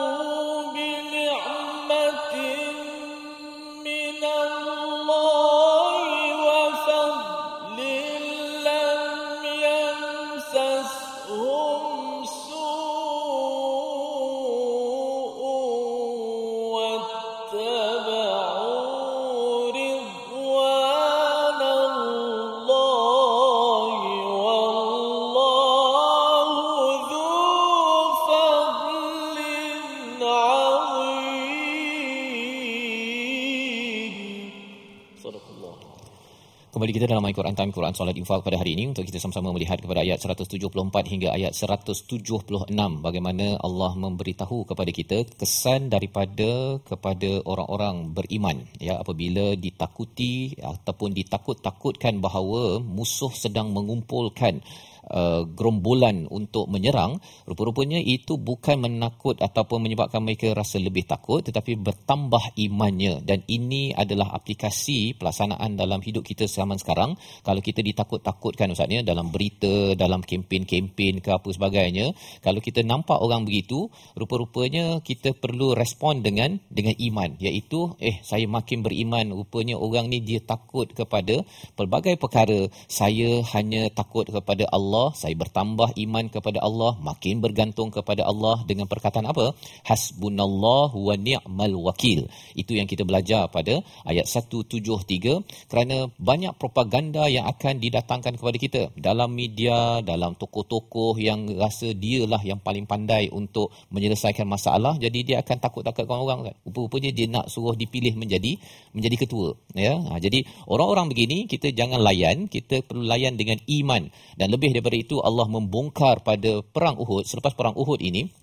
Kembali 36.91 37.07
kita 37.07 37.15
dalam 37.15 37.23
My 37.23 37.31
Quran 37.31 37.55
Time 37.55 37.71
Quran 37.71 37.95
Salat 37.95 38.19
Infak 38.19 38.43
pada 38.43 38.59
hari 38.59 38.75
ini 38.75 38.91
untuk 38.91 39.07
kita 39.07 39.15
sama-sama 39.15 39.55
melihat 39.55 39.79
kepada 39.79 40.03
ayat 40.03 40.19
174 40.27 40.67
hingga 41.07 41.31
ayat 41.31 41.55
176 41.55 42.67
bagaimana 42.99 43.55
Allah 43.63 43.95
memberitahu 43.95 44.67
kepada 44.67 44.91
kita 44.91 45.23
kesan 45.39 45.87
daripada 45.87 46.83
kepada 46.83 47.47
orang-orang 47.47 48.11
beriman 48.11 48.67
ya 48.75 48.99
apabila 48.99 49.55
ditakuti 49.55 50.59
ataupun 50.59 51.15
ditakut-takutkan 51.15 52.19
bahawa 52.19 52.83
musuh 52.83 53.31
sedang 53.31 53.71
mengumpulkan 53.71 54.59
uh, 55.09 55.47
gerombolan 55.47 56.29
untuk 56.29 56.69
menyerang. 56.69 57.17
Rupa-rupanya 57.47 57.97
itu 57.97 58.37
bukan 58.37 58.85
menakut 58.85 59.41
ataupun 59.41 59.87
menyebabkan 59.87 60.21
mereka 60.21 60.53
rasa 60.53 60.77
lebih 60.77 61.07
takut 61.07 61.41
tetapi 61.41 61.79
bertambah 61.79 62.59
imannya. 62.59 63.23
Dan 63.25 63.41
ini 63.49 63.95
adalah 63.95 64.35
aplikasi 64.35 65.17
pelaksanaan 65.17 65.79
dalam 65.79 66.03
hidup 66.03 66.21
kita 66.21 66.45
zaman 66.45 66.77
sekarang. 66.77 67.15
Kalau 67.41 67.61
kita 67.63 67.81
ditakut-takutkan 67.81 68.73
ustaz 68.75 68.89
ya 68.91 69.01
dalam 69.01 69.31
berita 69.31 69.95
dalam 69.95 70.19
kempen-kempen 70.19 71.23
ke 71.23 71.29
apa 71.31 71.47
sebagainya 71.47 72.11
kalau 72.43 72.59
kita 72.59 72.83
nampak 72.83 73.15
orang 73.23 73.47
begitu 73.47 73.87
rupa-rupanya 74.19 74.99
kita 74.99 75.31
perlu 75.31 75.71
respon 75.73 76.19
dengan 76.19 76.59
dengan 76.67 76.93
iman. 76.97 77.39
Iaitu 77.39 77.95
eh 78.03 78.19
saya 78.21 78.45
makin 78.51 78.83
beriman 78.83 79.31
rupanya 79.31 79.79
orang 79.79 80.11
ni 80.11 80.19
dia 80.19 80.43
takut 80.43 80.91
kepada 80.91 81.45
pelbagai 81.79 82.19
perkara. 82.19 82.67
Saya 82.91 83.45
hanya 83.55 83.87
takut 83.93 84.27
kepada 84.27 84.67
Allah 84.67 84.90
saya 85.15 85.33
bertambah 85.39 85.95
iman 85.95 86.25
kepada 86.27 86.59
Allah 86.59 86.99
makin 86.99 87.39
bergantung 87.39 87.89
kepada 87.89 88.27
Allah 88.27 88.59
dengan 88.67 88.85
perkataan 88.91 89.25
apa? 89.31 89.55
Hasbunallahu 89.87 90.97
wa 90.99 91.15
ni'mal 91.15 91.75
wakil. 91.79 92.27
Itu 92.53 92.75
yang 92.75 92.85
kita 92.91 93.07
belajar 93.07 93.47
pada 93.47 93.79
ayat 94.03 94.27
173 94.27 95.71
kerana 95.71 96.11
banyak 96.19 96.53
propaganda 96.59 97.25
yang 97.31 97.47
akan 97.47 97.79
didatangkan 97.79 98.35
kepada 98.35 98.57
kita 98.59 98.81
dalam 98.99 99.31
media 99.31 100.03
dalam 100.03 100.35
tokoh-tokoh 100.35 101.15
yang 101.17 101.47
rasa 101.55 101.95
dialah 101.95 102.43
yang 102.43 102.59
paling 102.59 102.83
pandai 102.85 103.31
untuk 103.31 103.71
menyelesaikan 103.89 104.45
masalah 104.45 104.99
jadi 104.99 105.19
dia 105.23 105.37
akan 105.39 105.57
takut-takutkan 105.63 106.19
orang 106.19 106.39
kan? 106.51 106.55
Rupa-rupanya 106.67 107.09
dia 107.15 107.27
nak 107.31 107.47
suruh 107.47 107.73
dipilih 107.73 108.13
menjadi 108.19 108.59
menjadi 108.91 109.15
ketua 109.25 109.55
ya? 109.73 109.95
Ha, 109.97 110.19
jadi 110.19 110.43
orang-orang 110.67 111.07
begini 111.09 111.47
kita 111.47 111.71
jangan 111.71 112.03
layan 112.03 112.51
kita 112.51 112.83
perlu 112.83 113.07
layan 113.07 113.39
dengan 113.39 113.57
iman. 113.65 114.11
Dan 114.35 114.47
lebih 114.51 114.75
itu 114.89 115.21
Allah 115.21 115.45
membongkar 115.45 116.25
pada 116.25 116.65
perang 116.65 116.97
Uhud 116.97 117.29
selepas 117.29 117.53
perang 117.53 117.77
Uhud 117.77 118.01
ini 118.01 118.41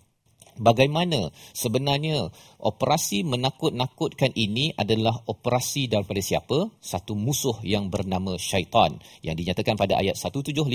Bagaimana 0.58 1.30
sebenarnya 1.54 2.34
operasi 2.58 3.22
menakut-nakutkan 3.22 4.34
ini 4.34 4.74
adalah 4.74 5.14
operasi 5.30 5.86
daripada 5.86 6.18
siapa? 6.18 6.66
Satu 6.82 7.14
musuh 7.14 7.62
yang 7.62 7.86
bernama 7.86 8.34
syaitan 8.34 8.98
yang 9.22 9.38
dinyatakan 9.38 9.78
pada 9.78 9.94
ayat 10.02 10.18
175 10.18 10.66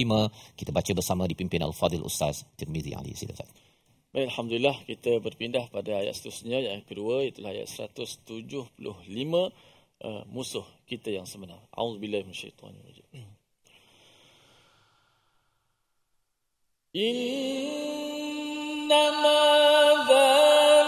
kita 0.55 0.71
baca 0.71 0.91
bersama 0.95 1.27
dipimpin 1.27 1.59
Al-Fadil 1.59 2.03
Ustaz 2.07 2.47
Tirmizi 2.55 2.95
Ali. 2.95 3.11
Ustaz. 3.11 3.43
Baik, 4.15 4.31
Alhamdulillah 4.31 4.77
kita 4.87 5.19
berpindah 5.19 5.67
pada 5.67 5.99
ayat 5.99 6.15
seterusnya 6.15 6.63
yang 6.63 6.79
kedua 6.87 7.27
itulah 7.27 7.51
ayat 7.51 7.67
175 7.67 8.79
uh, 8.79 10.23
musuh 10.31 10.63
kita 10.87 11.11
yang 11.11 11.27
sebenar. 11.27 11.59
Auzubillahi 11.75 12.23
minasyaitonirrajim. 12.23 13.02
إنما 16.96 18.28
ذلكم 20.10 20.81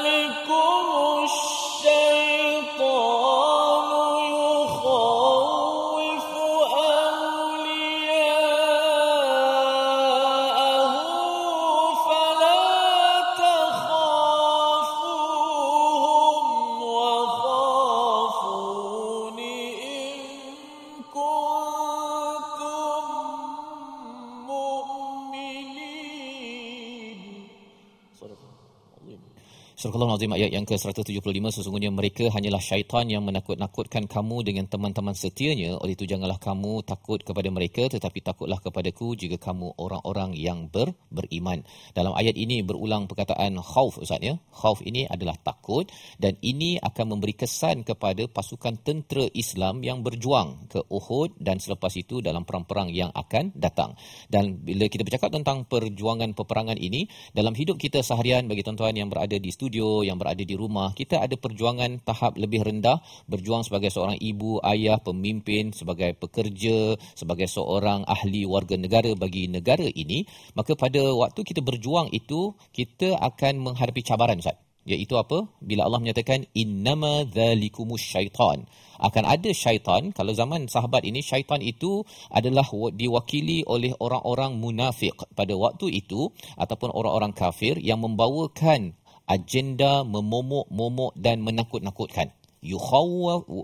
Surah 29.85 30.01
Al-Azim 30.01 30.33
ayat 30.33 30.49
yang 30.49 30.65
ke-175 30.65 31.61
sesungguhnya 31.61 31.93
mereka 31.93 32.25
hanyalah 32.33 32.57
syaitan 32.57 33.05
yang 33.05 33.21
menakut-nakutkan 33.21 34.09
kamu 34.09 34.41
dengan 34.41 34.65
teman-teman 34.65 35.13
setianya 35.13 35.77
oleh 35.77 35.93
itu 35.93 36.09
janganlah 36.09 36.41
kamu 36.41 36.81
takut 36.81 37.21
kepada 37.21 37.53
mereka 37.53 37.85
tetapi 37.85 38.17
takutlah 38.25 38.57
kepadaku 38.57 39.13
jika 39.13 39.37
kamu 39.37 39.77
orang-orang 39.77 40.33
yang 40.33 40.73
ber, 40.73 40.97
beriman. 41.13 41.61
Dalam 41.93 42.17
ayat 42.17 42.33
ini 42.33 42.65
berulang 42.65 43.05
perkataan 43.05 43.61
khauf 43.61 44.01
Ustaz 44.01 44.25
ya. 44.25 44.41
Khauf 44.57 44.81
ini 44.81 45.05
adalah 45.05 45.37
takut 45.65 45.89
dan 46.21 46.37
ini 46.45 46.77
akan 46.77 47.17
memberi 47.17 47.33
kesan 47.33 47.81
kepada 47.81 48.29
pasukan 48.29 48.77
tentera 48.85 49.25
Islam 49.33 49.81
yang 49.81 50.05
berjuang 50.05 50.69
ke 50.69 50.85
Uhud 50.93 51.41
dan 51.41 51.57
selepas 51.57 51.89
itu 51.97 52.21
dalam 52.21 52.45
perang-perang 52.45 52.93
yang 52.93 53.09
akan 53.09 53.49
datang. 53.57 53.97
Dan 54.29 54.61
bila 54.61 54.85
kita 54.85 55.01
bercakap 55.01 55.33
tentang 55.33 55.65
perjuangan 55.65 56.37
peperangan 56.37 56.77
ini 56.77 57.09
dalam 57.33 57.57
hidup 57.57 57.81
kita 57.81 58.05
seharian 58.05 58.45
bagi 58.45 58.61
tuan-tuan 58.61 58.93
yang 58.93 59.09
berada 59.09 59.33
di 59.41 59.49
studio 59.49 60.05
yang 60.05 60.21
berada 60.21 60.45
di 60.45 60.53
rumah 60.53 60.93
kita 60.93 61.25
ada 61.25 61.33
perjuangan 61.33 62.05
tahap 62.05 62.37
lebih 62.37 62.61
rendah. 62.61 63.01
Berjuang 63.25 63.65
sebagai 63.65 63.89
seorang 63.89 64.21
ibu 64.21 64.61
ayah 64.61 65.01
pemimpin 65.01 65.73
sebagai 65.73 66.13
pekerja 66.13 66.93
sebagai 67.17 67.49
seorang 67.49 68.05
ahli 68.05 68.45
warga 68.45 68.77
negara 68.77 69.17
bagi 69.17 69.49
negara 69.49 69.89
ini. 69.89 70.29
Maka 70.53 70.77
pada 70.77 71.01
waktu 71.01 71.41
kita 71.41 71.65
berjuang 71.65 72.13
itu 72.13 72.53
kita 72.69 73.17
akan 73.17 73.65
menghadapi 73.65 74.05
cabaran 74.05 74.37
Ustaz 74.37 74.64
iaitu 74.85 75.17
apa? 75.17 75.49
Bila 75.59 75.89
Allah 75.89 75.99
menyatakan 75.99 76.45
innama 76.53 77.25
dzalikumus 77.25 78.05
syaitan. 78.05 78.69
Akan 79.01 79.25
ada 79.27 79.51
syaitan 79.51 80.13
kalau 80.15 80.31
zaman 80.31 80.69
sahabat 80.71 81.03
ini 81.03 81.19
syaitan 81.25 81.59
itu 81.59 82.05
adalah 82.31 82.63
wa- 82.71 82.93
diwakili 82.93 83.65
oleh 83.67 83.91
orang-orang 83.99 84.55
munafik 84.55 85.17
pada 85.35 85.51
waktu 85.57 85.89
itu 85.99 86.31
ataupun 86.55 86.93
orang-orang 86.93 87.33
kafir 87.35 87.75
yang 87.81 87.99
membawakan 87.99 88.95
agenda 89.25 90.05
memomok-momok 90.05 91.17
dan 91.17 91.41
menakut-nakutkan. 91.41 92.31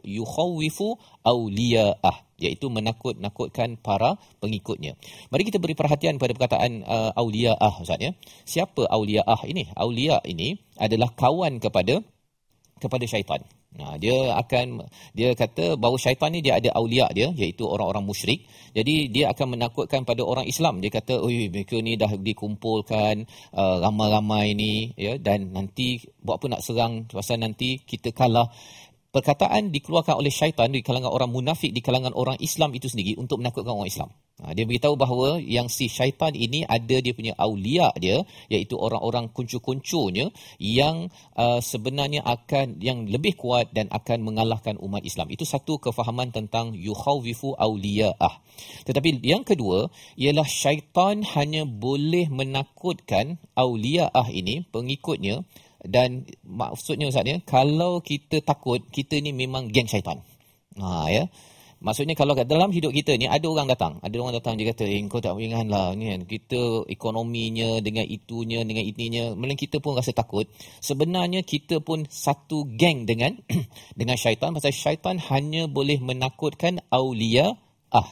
Yukhawifu 0.03 0.97
awliya'ah 1.25 2.17
iaitu 2.41 2.67
menakut-nakutkan 2.73 3.77
para 3.77 4.17
pengikutnya. 4.41 4.97
Mari 5.29 5.45
kita 5.45 5.61
beri 5.61 5.77
perhatian 5.77 6.17
pada 6.17 6.33
perkataan 6.33 6.81
uh, 6.81 7.11
awliya'ah 7.13 7.73
Ustaz 7.79 8.01
ya. 8.01 8.11
Siapa 8.43 8.89
awliya'ah 8.89 9.45
ini? 9.45 9.69
Awliya 9.77 10.25
ini 10.25 10.57
adalah 10.81 11.13
kawan 11.13 11.61
kepada 11.61 12.01
kepada 12.81 13.05
syaitan. 13.05 13.45
Nah, 13.71 13.95
dia 13.95 14.35
akan 14.35 14.83
dia 15.15 15.31
kata 15.31 15.79
bahawa 15.79 15.95
syaitan 15.95 16.27
ni 16.35 16.43
dia 16.43 16.59
ada 16.59 16.75
aulia 16.75 17.07
dia 17.15 17.31
iaitu 17.31 17.63
orang-orang 17.63 18.03
musyrik. 18.03 18.43
Jadi 18.75 19.07
dia 19.07 19.31
akan 19.31 19.55
menakutkan 19.55 20.03
pada 20.03 20.27
orang 20.27 20.43
Islam. 20.43 20.83
Dia 20.83 20.91
kata, 20.91 21.23
"Oi, 21.23 21.47
mereka 21.47 21.79
ni 21.79 21.95
dah 21.95 22.11
dikumpulkan 22.11 23.23
uh, 23.55 23.77
ramai-ramai 23.79 24.59
ni 24.59 24.91
ya 24.99 25.15
dan 25.15 25.55
nanti 25.55 26.03
buat 26.19 26.43
apa 26.43 26.45
nak 26.51 26.61
serang 26.67 27.07
pasal 27.07 27.39
nanti 27.39 27.79
kita 27.79 28.11
kalah." 28.11 28.51
Perkataan 29.11 29.75
dikeluarkan 29.75 30.15
oleh 30.15 30.31
syaitan 30.31 30.71
di 30.71 30.79
kalangan 30.79 31.11
orang 31.11 31.27
munafik 31.27 31.75
di 31.75 31.83
kalangan 31.83 32.15
orang 32.15 32.39
Islam 32.39 32.71
itu 32.71 32.87
sendiri 32.87 33.19
untuk 33.19 33.43
menakutkan 33.43 33.75
orang 33.75 33.91
Islam. 33.91 34.07
Ha, 34.39 34.55
dia 34.55 34.63
beritahu 34.63 34.95
bahawa 34.95 35.35
yang 35.43 35.67
si 35.67 35.91
syaitan 35.91 36.31
ini 36.31 36.63
ada 36.63 36.95
dia 37.03 37.11
punya 37.11 37.35
aulia 37.35 37.91
dia 37.99 38.23
iaitu 38.47 38.79
orang-orang 38.79 39.27
kuncu-kuncunya 39.35 40.31
yang 40.63 41.11
uh, 41.35 41.59
sebenarnya 41.59 42.23
akan 42.23 42.79
yang 42.79 43.03
lebih 43.03 43.35
kuat 43.35 43.75
dan 43.75 43.91
akan 43.91 44.23
mengalahkan 44.23 44.79
umat 44.79 45.03
Islam. 45.03 45.27
Itu 45.27 45.43
satu 45.43 45.83
kefahaman 45.83 46.31
tentang 46.31 46.71
yukhawifu 46.71 47.59
auliyaah. 47.59 48.39
Tetapi 48.87 49.19
yang 49.27 49.43
kedua 49.43 49.91
ialah 50.15 50.47
syaitan 50.47 51.19
hanya 51.35 51.67
boleh 51.67 52.31
menakutkan 52.31 53.43
auliyaah 53.59 54.31
ini 54.31 54.63
pengikutnya 54.71 55.43
dan 55.81 56.29
maksudnya 56.45 57.09
Ustaz 57.09 57.25
ya 57.25 57.41
kalau 57.41 58.05
kita 58.05 58.45
takut 58.45 58.85
kita 58.93 59.17
ni 59.17 59.33
memang 59.33 59.73
geng 59.73 59.89
syaitan. 59.89 60.21
Ha 60.77 61.09
ya. 61.09 61.25
Maksudnya 61.81 62.13
kalau 62.13 62.37
kat 62.37 62.45
dalam 62.45 62.69
hidup 62.69 62.93
kita 62.93 63.17
ni 63.17 63.25
ada 63.25 63.41
orang 63.49 63.65
datang, 63.65 63.97
ada 64.05 64.13
orang 64.21 64.37
datang 64.37 64.53
dia 64.53 64.69
kata, 64.69 64.85
"Eh 64.85 65.01
kau 65.09 65.17
tak 65.17 65.33
ingatlah 65.41 65.97
ni 65.97 66.13
kan 66.13 66.29
kita 66.29 66.85
ekonominya 66.85 67.81
dengan 67.81 68.05
itunya 68.05 68.61
dengan 68.61 68.85
ininya, 68.85 69.33
melainkan 69.33 69.65
kita 69.65 69.81
pun 69.81 69.97
rasa 69.97 70.13
takut." 70.13 70.45
Sebenarnya 70.77 71.41
kita 71.41 71.81
pun 71.81 72.05
satu 72.05 72.69
geng 72.77 73.09
dengan 73.09 73.33
dengan 73.99 74.13
syaitan 74.13 74.53
pasal 74.53 74.69
syaitan 74.69 75.17
hanya 75.33 75.65
boleh 75.65 75.97
menakutkan 75.97 76.85
aulia 76.93 77.57
ah. 77.89 78.09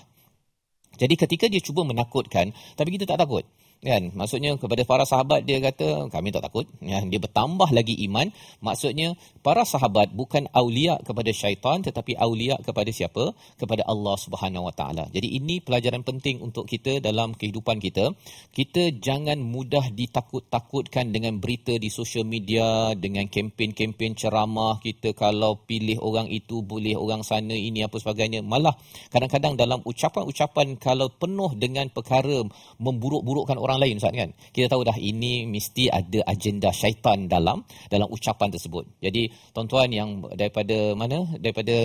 Jadi 0.98 1.14
ketika 1.14 1.46
dia 1.46 1.62
cuba 1.62 1.86
menakutkan 1.86 2.58
tapi 2.74 2.98
kita 2.98 3.06
tak 3.06 3.22
takut 3.22 3.46
kan? 3.80 4.12
Maksudnya 4.12 4.60
kepada 4.60 4.84
para 4.84 5.04
sahabat 5.08 5.48
dia 5.48 5.64
kata 5.64 6.12
kami 6.12 6.36
tak 6.36 6.44
takut. 6.44 6.68
Ya 6.84 7.00
dia 7.04 7.20
bertambah 7.20 7.72
lagi 7.72 7.96
iman. 8.08 8.28
Maksudnya 8.60 9.16
para 9.40 9.64
sahabat 9.64 10.12
bukan 10.12 10.52
aulia 10.52 11.00
kepada 11.00 11.32
syaitan 11.32 11.80
tetapi 11.80 12.20
aulia 12.20 12.60
kepada 12.60 12.92
siapa? 12.92 13.32
Kepada 13.56 13.88
Allah 13.88 14.16
Subhanahu 14.20 14.68
Wa 14.68 14.74
Taala. 14.76 15.06
Jadi 15.16 15.40
ini 15.40 15.64
pelajaran 15.64 16.04
penting 16.04 16.44
untuk 16.44 16.68
kita 16.68 17.00
dalam 17.00 17.32
kehidupan 17.36 17.80
kita. 17.80 18.12
Kita 18.52 18.92
jangan 19.00 19.40
mudah 19.40 19.92
ditakut-takutkan 19.96 21.16
dengan 21.16 21.40
berita 21.40 21.72
di 21.80 21.88
sosial 21.88 22.28
media 22.28 22.92
dengan 23.00 23.32
kempen-kempen 23.32 24.20
ceramah 24.20 24.84
kita 24.84 25.16
kalau 25.16 25.64
pilih 25.64 26.04
orang 26.04 26.28
itu 26.28 26.60
boleh 26.60 27.00
orang 27.00 27.24
sana 27.24 27.56
ini 27.56 27.88
apa 27.88 27.96
sebagainya. 27.96 28.44
Malah 28.44 28.76
kadang-kadang 29.08 29.56
dalam 29.56 29.80
ucapan-ucapan 29.88 30.76
kalau 30.76 31.08
penuh 31.08 31.56
dengan 31.56 31.88
perkara 31.88 32.44
memburuk-burukkan 32.82 33.56
orang 33.56 33.69
lain 33.78 34.02
Ustaz 34.02 34.16
kan? 34.18 34.34
Kita 34.50 34.66
tahu 34.74 34.82
dah 34.82 34.98
ini 34.98 35.46
mesti 35.46 35.94
ada 35.94 36.26
agenda 36.26 36.74
syaitan 36.74 37.30
dalam 37.30 37.62
dalam 37.94 38.10
ucapan 38.10 38.50
tersebut. 38.50 38.90
Jadi 38.98 39.30
tuan-tuan 39.54 39.94
yang 39.94 40.10
daripada 40.34 40.98
mana? 40.98 41.30
Daripada 41.38 41.76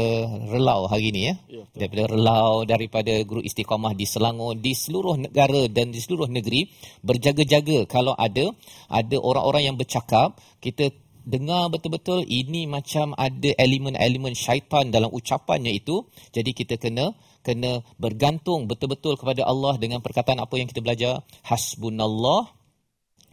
Relau 0.49 0.89
hari 0.89 1.13
ini 1.13 1.21
ya, 1.29 1.35
Ya, 1.51 1.63
betul. 1.69 1.77
daripada 1.77 2.03
Relau 2.17 2.53
daripada 2.65 3.13
guru 3.29 3.41
istiqamah 3.45 3.93
di 3.93 4.07
Selangor 4.09 4.57
di 4.57 4.73
seluruh 4.73 5.21
negara 5.21 5.69
dan 5.69 5.93
di 5.93 6.01
seluruh 6.01 6.31
negeri 6.33 6.73
berjaga-jaga. 7.05 7.85
Kalau 7.85 8.17
ada 8.17 8.49
ada 8.89 9.17
orang-orang 9.21 9.69
yang 9.69 9.77
bercakap 9.77 10.41
kita 10.65 10.95
dengar 11.25 11.73
betul-betul 11.73 12.21
ini 12.29 12.69
macam 12.69 13.17
ada 13.17 13.51
elemen-elemen 13.57 14.37
syaitan 14.37 14.93
dalam 14.93 15.09
ucapannya 15.09 15.73
itu 15.73 16.05
jadi 16.37 16.53
kita 16.53 16.77
kena 16.77 17.17
kena 17.45 17.85
bergantung 18.01 18.65
betul-betul 18.65 19.21
kepada 19.21 19.45
Allah 19.45 19.77
dengan 19.77 20.01
perkataan 20.01 20.41
apa 20.41 20.57
yang 20.57 20.67
kita 20.67 20.81
belajar 20.81 21.21
hasbunallah 21.45 22.49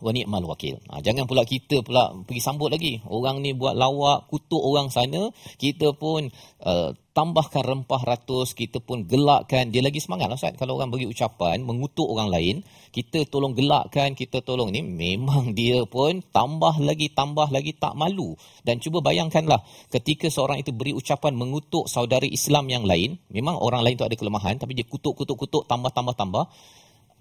wa 0.02 0.12
ni'mal 0.12 0.43
wakil. 0.50 0.82
Ha, 0.89 1.00
jangan 1.00 1.30
pula 1.30 1.45
kita 1.45 1.86
pula 1.86 2.12
pergi 2.26 2.41
sambut 2.41 2.74
lagi. 2.74 3.00
Orang 3.06 3.39
ni 3.39 3.54
buat 3.54 3.78
lawak, 3.78 4.28
kutuk 4.28 4.60
orang 4.60 4.89
sana, 4.89 5.30
kita 5.62 5.93
pun 5.95 6.28
uh, 6.65 6.91
tambahkan 7.12 7.63
rempah 7.63 8.02
ratus, 8.04 8.56
kita 8.56 8.80
pun 8.80 9.04
gelakkan. 9.04 9.67
Dia 9.67 9.84
lagi 9.84 10.00
semangat 10.00 10.32
lah 10.32 10.39
Ustaz. 10.39 10.56
Kalau 10.56 10.80
orang 10.80 10.91
bagi 10.91 11.08
ucapan, 11.08 11.60
mengutuk 11.63 12.08
orang 12.08 12.32
lain, 12.32 12.56
kita 12.95 13.28
tolong 13.28 13.52
gelakkan, 13.52 14.15
kita 14.15 14.39
tolong 14.39 14.71
ni, 14.71 14.80
memang 14.84 15.52
dia 15.52 15.84
pun 15.84 16.24
tambah 16.32 16.80
lagi, 16.80 17.12
tambah 17.12 17.52
lagi 17.52 17.76
tak 17.76 17.95
malu. 18.00 18.39
Dan 18.63 18.80
cuba 18.80 19.04
bayangkanlah, 19.04 19.63
ketika 19.91 20.32
seorang 20.32 20.63
itu 20.63 20.71
beri 20.71 20.95
ucapan 20.95 21.36
mengutuk 21.36 21.91
saudara 21.91 22.24
Islam 22.24 22.71
yang 22.71 22.88
lain, 22.88 23.19
memang 23.28 23.60
orang 23.60 23.84
lain 23.84 24.00
tu 24.00 24.08
ada 24.08 24.15
kelemahan, 24.15 24.56
tapi 24.56 24.71
dia 24.78 24.88
kutuk, 24.88 25.19
kutuk, 25.19 25.36
kutuk, 25.36 25.63
tambah, 25.67 25.91
tambah, 25.91 26.15
tambah. 26.15 26.45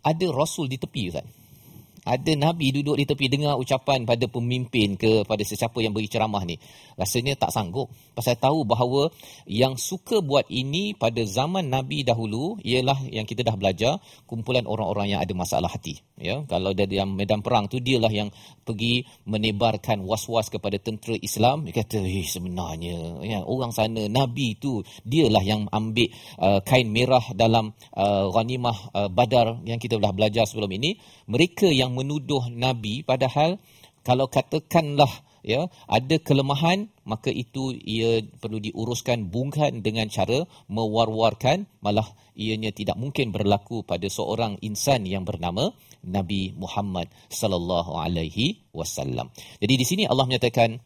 Ada 0.01 0.33
Rasul 0.33 0.71
di 0.71 0.81
tepi 0.81 1.13
Ustaz 1.13 1.40
ada 2.05 2.33
nabi 2.37 2.73
duduk 2.73 2.97
di 2.97 3.05
tepi 3.05 3.29
dengar 3.29 3.57
ucapan 3.61 4.09
pada 4.09 4.25
pemimpin 4.27 4.97
ke 4.97 5.25
pada 5.29 5.43
sesiapa 5.45 5.77
yang 5.85 5.93
beri 5.93 6.09
ceramah 6.09 6.43
ni. 6.45 6.57
Rasanya 6.97 7.37
tak 7.37 7.53
sanggup. 7.53 7.93
Pasal 8.17 8.37
tahu 8.37 8.65
bahawa 8.65 9.13
yang 9.45 9.77
suka 9.77 10.21
buat 10.25 10.49
ini 10.49 10.97
pada 10.97 11.21
zaman 11.25 11.69
nabi 11.69 12.03
dahulu 12.03 12.61
ialah 12.65 13.01
yang 13.09 13.25
kita 13.29 13.45
dah 13.45 13.57
belajar 13.57 14.01
kumpulan 14.25 14.65
orang-orang 14.65 15.17
yang 15.17 15.21
ada 15.21 15.33
masalah 15.37 15.69
hati 15.69 16.01
ya 16.21 16.45
kalau 16.45 16.77
dia 16.77 16.85
dalam 16.85 17.17
medan 17.17 17.41
perang 17.41 17.67
tu 17.67 17.81
dialah 17.81 18.13
yang 18.13 18.29
pergi 18.63 19.03
menebarkan 19.25 20.05
was-was 20.05 20.53
kepada 20.53 20.77
tentera 20.77 21.17
Islam. 21.19 21.65
Dia 21.67 21.81
kata 21.81 22.05
eh 22.05 22.29
sebenarnya 22.29 23.25
ya 23.25 23.39
orang 23.43 23.73
sana 23.73 24.07
nabi 24.07 24.61
tu 24.61 24.85
dialah 25.03 25.43
yang 25.43 25.67
ambil 25.73 26.13
uh, 26.39 26.61
kain 26.61 26.93
merah 26.93 27.25
dalam 27.33 27.73
uh, 27.97 28.29
ghanimah 28.31 28.79
uh, 28.93 29.09
badar 29.09 29.59
yang 29.65 29.81
kita 29.81 29.97
dah 29.97 30.13
belajar 30.13 30.45
sebelum 30.45 30.71
ini. 30.77 31.01
Mereka 31.27 31.73
yang 31.73 31.97
menuduh 31.97 32.53
nabi 32.53 33.01
padahal 33.01 33.57
kalau 34.05 34.29
katakanlah 34.29 35.11
ya 35.41 35.73
ada 35.89 36.17
kelemahan 36.21 36.93
maka 37.09 37.33
itu 37.33 37.73
ia 37.75 38.21
perlu 38.39 38.61
diuruskan 38.61 39.33
bukan 39.33 39.81
dengan 39.81 40.07
cara 40.13 40.45
mewar-warkan. 40.69 41.67
Malah 41.81 42.07
ianya 42.37 42.71
tidak 42.71 42.97
mungkin 42.97 43.35
berlaku 43.35 43.83
pada 43.83 44.07
seorang 44.07 44.61
insan 44.63 45.05
yang 45.05 45.27
bernama 45.27 45.73
Nabi 46.05 46.57
Muhammad 46.57 47.09
sallallahu 47.29 47.97
alaihi 47.97 48.65
wasallam. 48.73 49.29
Jadi 49.61 49.75
di 49.77 49.85
sini 49.85 50.03
Allah 50.09 50.25
menyatakan 50.29 50.81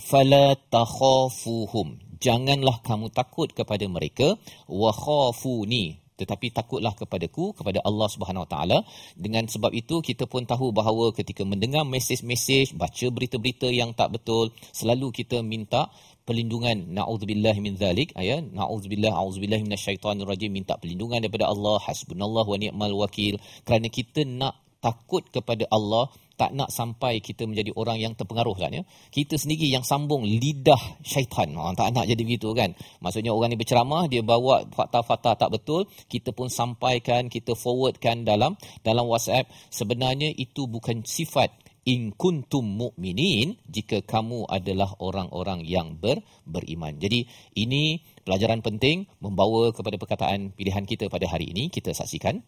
fala 0.00 0.56
takhafuhum. 0.70 2.00
Janganlah 2.22 2.80
kamu 2.86 3.10
takut 3.10 3.50
kepada 3.50 3.82
mereka 3.90 4.38
wa 4.70 4.94
khafuni. 4.94 5.98
Tetapi 6.12 6.54
takutlah 6.54 6.94
kepadaku 6.94 7.50
kepada 7.50 7.82
Allah 7.82 8.06
Subhanahu 8.06 8.46
Wa 8.46 8.50
Taala. 8.54 8.78
Dengan 9.18 9.48
sebab 9.50 9.74
itu 9.74 9.98
kita 10.04 10.30
pun 10.30 10.46
tahu 10.46 10.70
bahawa 10.70 11.10
ketika 11.10 11.42
mendengar 11.42 11.82
mesej-mesej 11.82 12.78
baca 12.78 13.06
berita-berita 13.10 13.66
yang 13.66 13.90
tak 13.90 14.14
betul 14.14 14.54
selalu 14.70 15.10
kita 15.10 15.42
minta 15.42 15.90
perlindungan 16.22 16.94
naudzubillah 16.94 17.56
min 17.58 17.74
zalik 17.74 18.14
ya 18.18 18.38
naudzubillah 18.38 19.12
auzubillah 19.12 19.58
minasyaitonir 19.62 20.26
rajim 20.26 20.54
minta 20.54 20.78
perlindungan 20.78 21.22
daripada 21.22 21.50
Allah 21.50 21.82
hasbunallah 21.82 22.44
wa 22.46 22.56
ni'mal 22.58 22.94
wakil 22.94 23.38
kerana 23.66 23.90
kita 23.90 24.22
nak 24.26 24.62
takut 24.82 25.22
kepada 25.30 25.66
Allah 25.70 26.10
tak 26.42 26.58
nak 26.58 26.74
sampai 26.74 27.22
kita 27.22 27.46
menjadi 27.46 27.70
orang 27.78 28.02
yang 28.02 28.12
terpengaruh 28.18 28.58
kan 28.58 28.74
ya. 28.74 28.82
Kita 29.14 29.38
sendiri 29.38 29.70
yang 29.70 29.86
sambung 29.86 30.26
lidah 30.26 30.98
syaitan. 31.06 31.54
Ha, 31.54 31.70
tak 31.78 31.94
nak 31.94 32.10
jadi 32.10 32.18
begitu 32.18 32.50
kan. 32.50 32.74
Maksudnya 32.98 33.30
orang 33.30 33.54
ni 33.54 33.58
berceramah, 33.60 34.10
dia 34.10 34.26
bawa 34.26 34.66
fakta-fakta 34.74 35.38
tak 35.38 35.50
betul, 35.54 35.86
kita 36.10 36.34
pun 36.34 36.50
sampaikan, 36.50 37.30
kita 37.30 37.54
forwardkan 37.54 38.26
dalam 38.26 38.58
dalam 38.82 39.06
WhatsApp. 39.06 39.46
Sebenarnya 39.70 40.34
itu 40.34 40.66
bukan 40.66 41.06
sifat 41.06 41.54
in 41.82 42.14
kuntum 42.14 42.62
mu'minin 42.62 43.58
jika 43.66 44.06
kamu 44.06 44.46
adalah 44.46 44.94
orang-orang 45.02 45.66
yang 45.66 45.98
ber, 45.98 46.22
beriman. 46.46 46.94
Jadi 46.98 47.26
ini 47.58 48.02
pelajaran 48.22 48.62
penting 48.62 49.10
membawa 49.18 49.74
kepada 49.74 49.98
perkataan 49.98 50.54
pilihan 50.54 50.86
kita 50.86 51.10
pada 51.10 51.26
hari 51.26 51.50
ini. 51.50 51.68
Kita 51.72 51.90
saksikan 51.90 52.38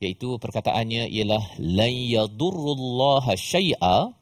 iaitu 0.00 0.40
perkataannya 0.40 1.12
ialah 1.12 1.60
la 1.60 1.88
yadurrullaha 1.88 3.36
syai'a 3.36 4.19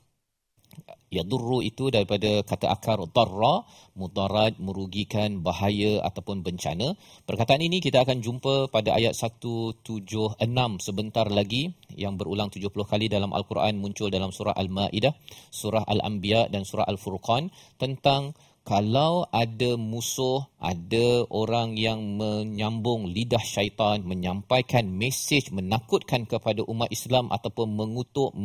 yadurru 1.08 1.64
itu 1.64 1.88
daripada 1.88 2.44
kata 2.44 2.68
akar 2.72 3.00
darra 3.12 3.64
mudarat 3.98 4.60
merugikan 4.62 5.42
bahaya 5.42 5.98
ataupun 6.06 6.46
bencana. 6.46 6.94
Perkataan 7.26 7.64
ini 7.64 7.82
kita 7.82 8.06
akan 8.06 8.22
jumpa 8.22 8.70
pada 8.70 8.94
ayat 8.94 9.16
176 9.18 10.38
sebentar 10.78 11.26
lagi 11.26 11.74
yang 11.98 12.14
berulang 12.14 12.52
70 12.52 12.70
kali 12.86 13.10
dalam 13.10 13.34
al-Quran 13.34 13.80
muncul 13.82 14.12
dalam 14.12 14.30
surah 14.30 14.54
al-Maidah 14.54 15.12
surah 15.50 15.82
al-Anbiya 15.82 16.46
dan 16.52 16.62
surah 16.62 16.86
al-Furqan 16.86 17.50
tentang 17.80 18.36
kalau 18.68 19.24
ada 19.32 19.80
musuh, 19.80 20.44
ada 20.60 21.24
orang 21.32 21.80
yang 21.80 22.20
menyambung 22.20 23.08
lidah 23.08 23.40
syaitan, 23.40 24.04
menyampaikan 24.04 24.84
mesej 24.92 25.48
menakutkan 25.48 26.28
kepada 26.28 26.60
umat 26.68 26.92
Islam 26.92 27.32
ataupun 27.32 27.72
mengutuk, 27.72 28.36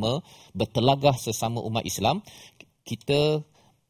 bertelagah 0.56 1.20
sesama 1.20 1.60
umat 1.68 1.84
Islam, 1.84 2.24
kita 2.88 3.44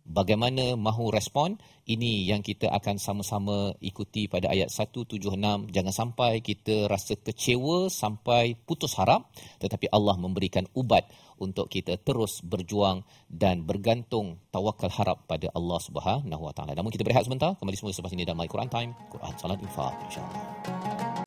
bagaimana 0.09 0.75
mahu 0.75 1.13
respon? 1.13 1.61
Ini 1.89 2.29
yang 2.29 2.45
kita 2.45 2.69
akan 2.69 3.01
sama-sama 3.01 3.73
ikuti 3.81 4.29
pada 4.29 4.53
ayat 4.53 4.69
176. 4.69 5.25
Jangan 5.73 5.95
sampai 5.95 6.45
kita 6.45 6.85
rasa 6.85 7.17
kecewa 7.17 7.89
sampai 7.89 8.61
putus 8.61 8.93
harap, 9.01 9.33
tetapi 9.57 9.89
Allah 9.89 10.21
memberikan 10.21 10.69
ubat 10.77 11.09
untuk 11.41 11.73
kita 11.73 11.97
terus 11.97 12.45
berjuang 12.45 13.09
dan 13.31 13.65
bergantung 13.65 14.37
tawakal 14.53 14.91
harap 14.91 15.25
pada 15.25 15.49
Allah 15.57 15.81
Subhanahu 15.81 16.43
Wa 16.45 16.53
Taala. 16.53 16.77
Namun 16.77 16.93
kita 16.93 17.09
berehat 17.09 17.25
sebentar, 17.25 17.57
kembali 17.57 17.77
semula 17.79 17.97
selepas 17.97 18.13
ini 18.13 18.29
dalam 18.29 18.43
My 18.43 18.51
Quran 18.51 18.69
Time, 18.69 18.91
Quran 19.09 19.33
Salat 19.41 19.59
Infaq 19.63 19.95
insya-Allah. 20.13 20.45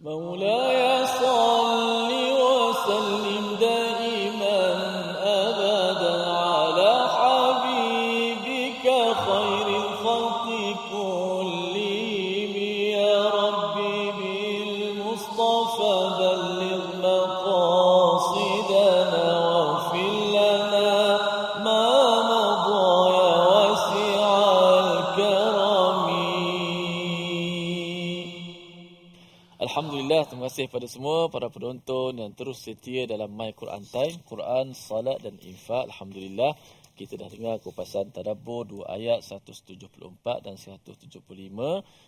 مولاي 0.00 1.06
صل 1.06 2.12
وسلم 2.40 3.56
دائما 3.60 3.83
kasih 30.54 30.70
kepada 30.70 30.86
semua 30.86 31.26
para 31.34 31.50
penonton 31.50 32.14
yang 32.14 32.30
terus 32.30 32.62
setia 32.62 33.10
dalam 33.10 33.26
My 33.34 33.50
Quran 33.58 33.82
Time, 33.90 34.22
Quran, 34.22 34.70
Salat 34.70 35.18
dan 35.18 35.34
Infak. 35.42 35.90
Alhamdulillah, 35.90 36.54
kita 36.94 37.18
dah 37.18 37.26
dengar 37.26 37.58
kupasan 37.58 38.14
tadabbur 38.14 38.62
dua 38.62 38.94
ayat 38.94 39.26
174 39.26 39.66
dan 40.46 40.54
175 40.54 41.26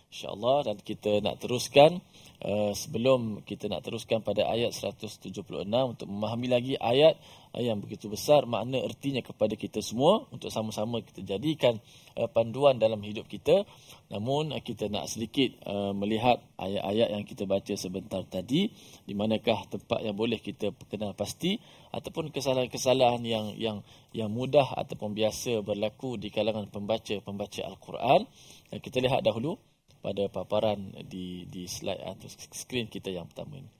insyaallah 0.07 0.57
dan 0.63 0.79
kita 0.79 1.19
nak 1.19 1.43
teruskan 1.43 1.99
uh, 2.39 2.71
sebelum 2.71 3.43
kita 3.43 3.67
nak 3.67 3.83
teruskan 3.83 4.23
pada 4.23 4.47
ayat 4.47 4.71
176 4.71 5.27
untuk 5.67 6.07
memahami 6.07 6.47
lagi 6.47 6.73
ayat 6.79 7.19
yang 7.55 7.79
begitu 7.79 8.11
besar 8.11 8.43
makna 8.43 8.83
ertinya 8.83 9.23
kepada 9.23 9.55
kita 9.55 9.79
semua 9.79 10.27
untuk 10.35 10.51
sama-sama 10.51 10.99
kita 10.99 11.23
jadikan 11.23 11.79
uh, 12.19 12.27
panduan 12.27 12.81
dalam 12.81 12.99
hidup 12.99 13.25
kita 13.31 13.63
namun 14.11 14.51
uh, 14.51 14.61
kita 14.63 14.91
nak 14.91 15.07
sedikit 15.11 15.59
melihat 15.95 16.39
ayat-ayat 16.57 17.11
yang 17.11 17.23
kita 17.27 17.43
baca 17.43 17.73
sebentar 17.75 18.23
tadi 18.27 18.71
di 19.03 19.13
manakah 19.13 19.67
tempat 19.67 19.99
yang 19.99 20.15
boleh 20.15 20.39
kita 20.39 20.71
kenal 20.87 21.11
pasti 21.11 21.59
ataupun 21.91 22.29
kesalahan-kesalahan 22.29 23.23
yang 23.23 23.45
yang 23.55 23.77
yang 24.11 24.29
mudah 24.29 24.75
ataupun 24.75 25.15
biasa 25.15 25.63
berlaku 25.63 26.19
di 26.19 26.29
kalangan 26.29 26.67
pembaca-pembaca 26.69 27.61
Al-Quran. 27.65 28.21
Dan 28.69 28.77
kita 28.83 29.01
lihat 29.01 29.23
dahulu 29.23 29.57
pada 30.03 30.29
paparan 30.29 30.93
di 31.07 31.47
di 31.49 31.65
slide 31.65 32.03
atau 32.03 32.27
skrin 32.29 32.91
kita 32.91 33.09
yang 33.09 33.27
pertama 33.27 33.59
ini. 33.59 33.71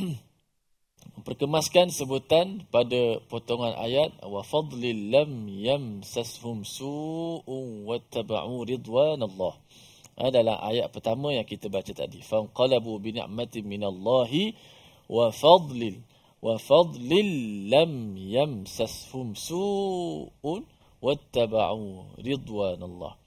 Memperkemaskan 1.18 1.90
sebutan 1.90 2.68
pada 2.70 3.18
potongan 3.26 3.74
ayat 3.74 4.14
wa 4.22 4.46
fadlil 4.46 5.10
lam 5.10 5.50
yamsashum 5.50 6.62
su'un 6.62 7.82
wattaba'u 7.88 8.62
ridwanallah. 8.62 9.54
Ha, 10.20 10.30
dalam 10.30 10.58
ayat 10.60 10.92
pertama 10.94 11.34
yang 11.34 11.48
kita 11.48 11.66
baca 11.66 11.90
tadi. 11.90 12.22
Fanqalabu 12.22 13.00
bi 13.02 13.16
ni'matin 13.16 13.66
minallahi 13.66 14.54
wa 15.10 15.34
fadlin 15.34 15.98
wa 16.38 16.54
fadlin 16.60 17.28
lam 17.66 18.14
yamsashum 18.14 19.34
su'un 19.34 20.62
wattaba'u 21.02 22.16
ridwanallah. 22.22 23.18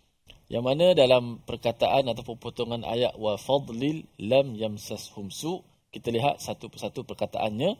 Yang 0.47 0.63
mana 0.63 0.85
dalam 0.93 1.41
perkataan 1.43 2.05
ataupun 2.13 2.37
potongan 2.37 2.85
ayat 2.85 3.17
wa 3.17 3.35
fadlil 3.41 4.05
lam 4.21 4.53
yamsashum 4.53 5.33
su 5.33 5.65
kita 5.93 6.09
lihat 6.09 6.41
satu 6.41 6.73
persatu 6.73 7.05
perkataannya 7.05 7.77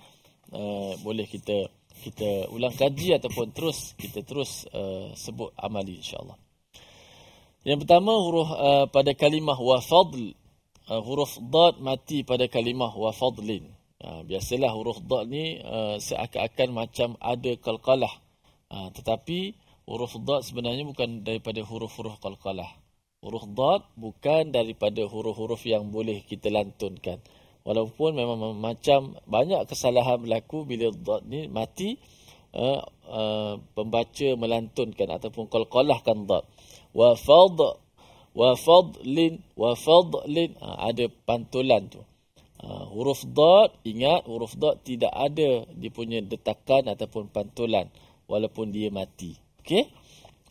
uh, 0.54 0.94
boleh 1.02 1.26
kita 1.26 1.68
kita 2.06 2.54
ulang 2.54 2.76
kaji 2.78 3.18
ataupun 3.18 3.50
terus 3.56 3.98
kita 3.98 4.22
terus 4.22 4.70
uh, 4.70 5.10
sebut 5.18 5.50
amali 5.58 5.98
insyaallah. 5.98 6.38
Yang 7.64 7.88
pertama 7.88 8.12
huruf 8.20 8.50
uh, 8.54 8.86
pada 8.92 9.16
kalimah 9.16 9.56
wa 9.56 9.80
fadl 9.80 10.36
uh, 10.92 11.02
huruf 11.02 11.40
dad 11.40 11.80
mati 11.80 12.28
pada 12.28 12.46
kalimah 12.52 12.92
wa 12.92 13.12
fadlin. 13.16 13.72
Uh, 14.04 14.20
biasalah 14.28 14.72
huruf 14.76 15.00
dad 15.00 15.32
ni 15.32 15.64
uh, 15.64 15.96
seakan-akan 15.96 16.70
macam 16.76 17.10
ada 17.24 17.52
qalqalah. 17.56 18.14
Uh, 18.68 18.92
tetapi 18.92 19.56
huruf 19.88 20.20
dad 20.28 20.44
sebenarnya 20.44 20.84
bukan 20.84 21.24
daripada 21.24 21.64
huruf-huruf 21.64 22.20
qalqalah. 22.20 22.68
Huruf 23.24 23.48
dad 23.56 23.88
bukan 23.96 24.52
daripada 24.52 25.08
huruf-huruf 25.08 25.64
yang 25.64 25.88
boleh 25.88 26.20
kita 26.28 26.52
lantunkan. 26.52 27.24
Walaupun 27.64 28.12
memang 28.12 28.60
macam 28.60 29.16
banyak 29.24 29.64
kesalahan 29.72 30.20
berlaku 30.20 30.68
bila 30.68 30.92
dot 30.92 31.24
ni 31.24 31.48
mati 31.48 31.96
uh, 32.52 32.84
uh, 33.08 33.56
pembaca 33.72 34.30
melantunkan 34.36 35.08
ataupun 35.16 35.48
qalqalahkan 35.48 36.28
dot. 36.28 36.44
Wa 36.92 37.16
fad 37.16 37.60
wa 38.36 38.50
fadlin 38.60 39.40
wa 39.56 39.80
fadlin 39.80 40.60
uh, 40.60 40.92
ada 40.92 41.08
pantulan 41.24 41.88
tu. 41.88 42.04
Uh, 42.60 42.84
huruf 42.92 43.24
dot 43.32 43.80
ingat 43.88 44.28
huruf 44.28 44.60
dot 44.60 44.84
tidak 44.84 45.12
ada 45.16 45.64
dia 45.72 45.92
punya 45.92 46.20
detakan 46.20 46.92
ataupun 46.92 47.32
pantulan 47.32 47.88
walaupun 48.28 48.76
dia 48.76 48.92
mati. 48.92 49.40
Okey? 49.64 49.88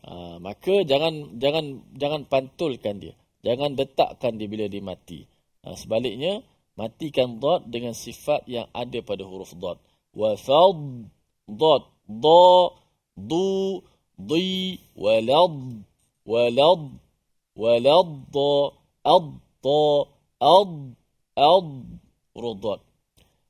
Uh, 0.01 0.41
maka 0.41 0.81
jangan 0.89 1.37
jangan 1.37 1.85
jangan 1.93 2.25
pantulkan 2.25 3.05
dia. 3.05 3.15
Jangan 3.45 3.77
detakkan 3.77 4.41
dia 4.41 4.49
bila 4.49 4.65
dia 4.65 4.81
mati. 4.81 5.29
Uh, 5.61 5.77
sebaliknya 5.77 6.41
matikan 6.77 7.37
dot 7.37 7.69
dengan 7.69 7.93
sifat 7.93 8.49
yang 8.49 8.69
ada 8.73 8.99
pada 9.05 9.25
huruf 9.29 9.53
dot. 9.57 9.77
Wa 10.17 10.37
fad 10.37 11.09
dot 11.49 11.83
da 12.09 12.73
du 13.17 13.81
di 14.17 14.81
walad 14.97 15.85
walad 16.25 16.83
walad 17.57 18.09
da 18.33 18.51
ad 19.05 19.27
da 19.61 19.81
ad 20.41 20.73
ad 21.37 21.69
dot. 22.61 22.81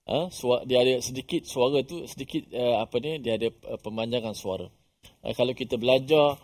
Ha, 0.02 0.34
suara, 0.34 0.66
dia 0.66 0.82
ada 0.82 0.98
sedikit 0.98 1.46
suara 1.46 1.86
tu 1.86 2.02
sedikit 2.10 2.50
uh, 2.50 2.82
apa 2.82 2.98
ni 2.98 3.22
dia 3.22 3.38
ada 3.38 3.54
uh, 3.70 3.78
pemanjangan 3.78 4.34
suara. 4.34 4.66
Uh, 5.22 5.30
kalau 5.38 5.54
kita 5.54 5.78
belajar 5.78 6.42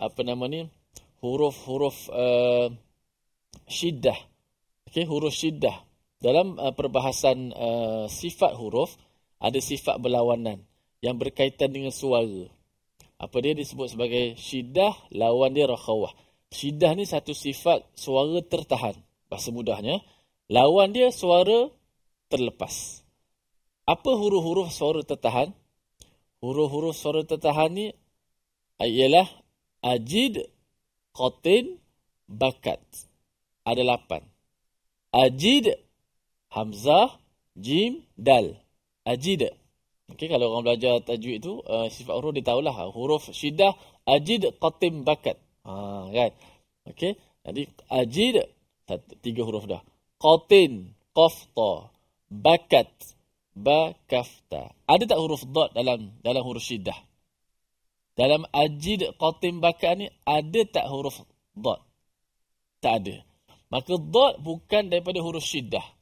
apa 0.00 0.20
nama 0.24 0.48
ni 0.48 0.64
huruf-huruf 1.20 2.08
uh, 2.08 2.72
syiddah. 3.68 4.16
Okey, 4.88 5.04
huruf 5.04 5.36
syiddah 5.36 5.86
dalam 6.20 6.56
uh, 6.56 6.72
perbahasan 6.72 7.52
uh, 7.52 8.04
sifat 8.08 8.56
huruf 8.56 8.96
ada 9.36 9.60
sifat 9.60 10.00
berlawanan 10.00 10.64
yang 11.04 11.20
berkaitan 11.20 11.72
dengan 11.72 11.92
suara. 11.92 12.48
Apa 13.16 13.40
dia 13.40 13.56
disebut 13.56 13.96
sebagai 13.96 14.36
syiddah, 14.36 14.92
lawan 15.12 15.56
dia 15.56 15.68
rakhawah. 15.68 16.12
Syiddah 16.52 16.92
ni 16.96 17.04
satu 17.08 17.32
sifat 17.32 17.84
suara 17.96 18.40
tertahan. 18.44 18.96
Bahasa 19.28 19.52
mudahnya, 19.52 20.00
lawan 20.48 20.92
dia 20.92 21.08
suara 21.12 21.72
terlepas. 22.28 23.04
Apa 23.88 24.10
huruf-huruf 24.18 24.72
suara 24.72 25.00
tertahan? 25.04 25.52
Huruf-huruf 26.44 26.92
suara 26.96 27.24
tertahan 27.24 27.72
ni 27.72 27.86
ialah 28.80 29.28
ajid, 29.80 30.44
qatin, 31.16 31.80
bakat. 32.28 32.82
Ada 33.64 33.82
lapan. 33.82 34.22
Ajid 35.14 35.85
Hamzah, 36.52 37.18
Jim, 37.56 38.04
Dal. 38.16 38.58
Ajid. 39.06 39.50
Okey, 40.06 40.30
kalau 40.30 40.54
orang 40.54 40.70
belajar 40.70 41.02
tajwid 41.02 41.42
tu, 41.42 41.58
uh, 41.66 41.90
sifat 41.90 42.14
huruf 42.14 42.30
dia 42.30 42.46
tahulah. 42.46 42.74
Huruf 42.94 43.26
syidah, 43.34 43.74
ajid, 44.06 44.54
qatim, 44.62 45.02
bakat. 45.02 45.34
Ha, 45.66 46.06
kan? 46.14 46.30
Okey, 46.86 47.18
jadi 47.42 47.62
ajid, 47.90 48.34
tiga 49.18 49.42
huruf 49.42 49.66
dah. 49.66 49.82
Qatin, 50.22 50.94
qafta, 51.10 51.90
bakat, 52.30 52.90
bakafta. 53.56 54.76
Ada 54.84 55.16
tak 55.16 55.18
huruf 55.18 55.42
dot 55.48 55.72
dalam 55.72 56.12
dalam 56.20 56.42
huruf 56.44 56.62
syidah? 56.62 56.96
Dalam 58.14 58.46
ajid, 58.52 59.16
qatim, 59.18 59.58
bakat 59.58 59.92
ni, 59.96 60.06
ada 60.22 60.60
tak 60.68 60.86
huruf 60.92 61.24
dot? 61.56 61.82
Tak 62.78 63.02
ada. 63.02 63.16
Maka 63.72 63.98
dot 63.98 64.38
bukan 64.38 64.86
daripada 64.92 65.18
huruf 65.18 65.42
syidah. 65.42 65.95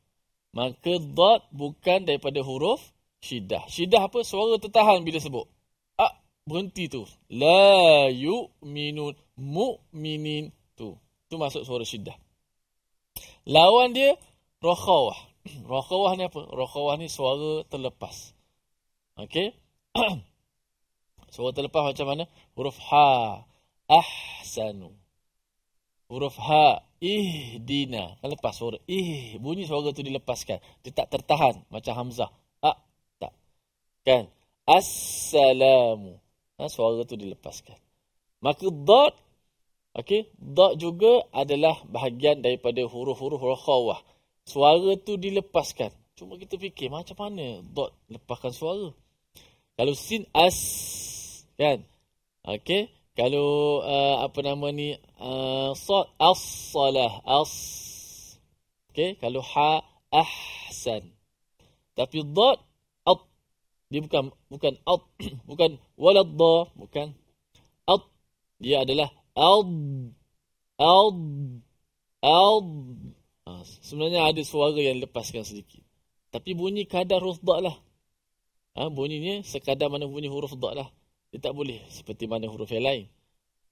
Maka 0.55 1.03
dot 1.03 1.51
bukan 1.51 2.07
daripada 2.07 2.39
huruf 2.39 2.79
syiddah. 3.19 3.67
Syiddah 3.67 4.07
apa? 4.07 4.23
Suara 4.23 4.55
tertahan 4.63 5.03
bila 5.03 5.19
sebut. 5.19 5.51
Ah, 5.99 6.15
berhenti 6.47 6.87
tu. 6.87 7.03
La 7.27 8.07
yu'minun 8.15 9.19
mu'minin 9.35 10.55
tu. 10.79 10.95
Tu 11.27 11.35
masuk 11.35 11.67
suara 11.67 11.83
syiddah. 11.83 12.15
Lawan 13.51 13.99
dia 13.99 14.15
rokhawah. 14.63 15.19
rokhawah 15.75 16.15
ni 16.15 16.31
apa? 16.31 16.41
Rokhawah 16.47 17.03
ni 17.03 17.11
suara 17.11 17.67
terlepas. 17.67 18.31
Okey? 19.19 19.59
suara 21.35 21.51
terlepas 21.51 21.83
macam 21.91 22.07
mana? 22.07 22.25
Huruf 22.55 22.79
ha. 22.95 23.43
Ahsanu. 23.91 24.95
Huruf 26.07 26.39
ha 26.39 26.87
ihdina. 27.05 28.17
Kan 28.25 28.33
lepas 28.33 28.57
suara 28.57 28.81
ih. 28.89 29.37
Bunyi 29.37 29.69
suara 29.69 29.93
tu 29.93 30.01
dilepaskan. 30.01 30.59
Dia 30.81 30.93
tak 30.97 31.13
tertahan. 31.13 31.61
Macam 31.69 31.93
Hamzah. 31.93 32.33
A. 32.65 32.73
Tak. 33.21 33.33
Kan? 34.09 34.33
Assalamu. 34.65 36.17
Ha, 36.57 36.73
suara 36.73 37.05
tu 37.05 37.21
dilepaskan. 37.21 37.77
Maka 38.41 38.73
dot. 38.73 39.13
Okay. 39.93 40.33
Dot 40.41 40.81
juga 40.81 41.29
adalah 41.31 41.79
bahagian 41.87 42.41
daripada 42.41 42.81
huruf-huruf 42.89 43.39
rakhawah. 43.39 44.01
Suara 44.49 44.97
tu 44.97 45.21
dilepaskan. 45.21 45.93
Cuma 46.17 46.41
kita 46.41 46.57
fikir 46.57 46.89
macam 46.89 47.21
mana 47.21 47.61
dot 47.61 47.93
lepaskan 48.09 48.53
suara. 48.57 48.89
Kalau 49.77 49.95
sin 49.95 50.25
as. 50.33 50.59
Kan? 51.61 51.85
Okay. 52.45 52.89
Kalau 53.15 53.79
uh, 53.79 54.27
apa 54.27 54.43
nama 54.43 54.75
ni 54.75 54.99
uh, 55.23 55.71
as-salah 56.19 57.23
as. 57.23 57.55
Okey, 58.91 59.15
kalau 59.23 59.39
ha 59.39 59.87
ahsan. 60.11 61.15
Tapi 61.95 62.27
dad 62.27 62.59
at 63.07 63.21
dia 63.87 64.03
bukan 64.03 64.35
bukan 64.51 64.75
at 64.83 65.03
bukan 65.51 65.79
walad 65.95 66.27
da 66.35 66.67
bukan 66.75 67.15
at 67.87 68.03
dia 68.59 68.83
adalah 68.83 69.11
ad 69.39 69.71
ad 70.75 71.19
ad 72.19 72.69
ha, 73.47 73.51
sebenarnya 73.79 74.27
ada 74.27 74.43
suara 74.43 74.75
yang 74.75 74.99
lepaskan 74.99 75.47
sedikit. 75.47 75.87
Tapi 76.35 76.51
bunyi 76.59 76.83
kadar 76.91 77.23
huruf 77.23 77.39
dad 77.47 77.63
lah. 77.63 77.77
Ha, 78.75 78.91
bunyinya 78.91 79.47
sekadar 79.47 79.87
mana 79.87 80.11
bunyi 80.11 80.27
huruf 80.27 80.59
dad 80.59 80.83
lah. 80.83 80.91
Dia 81.34 81.40
tak 81.40 81.54
boleh 81.54 81.80
seperti 81.94 82.26
mana 82.26 82.50
huruf 82.50 82.70
yang 82.74 82.86
lain. 82.86 83.06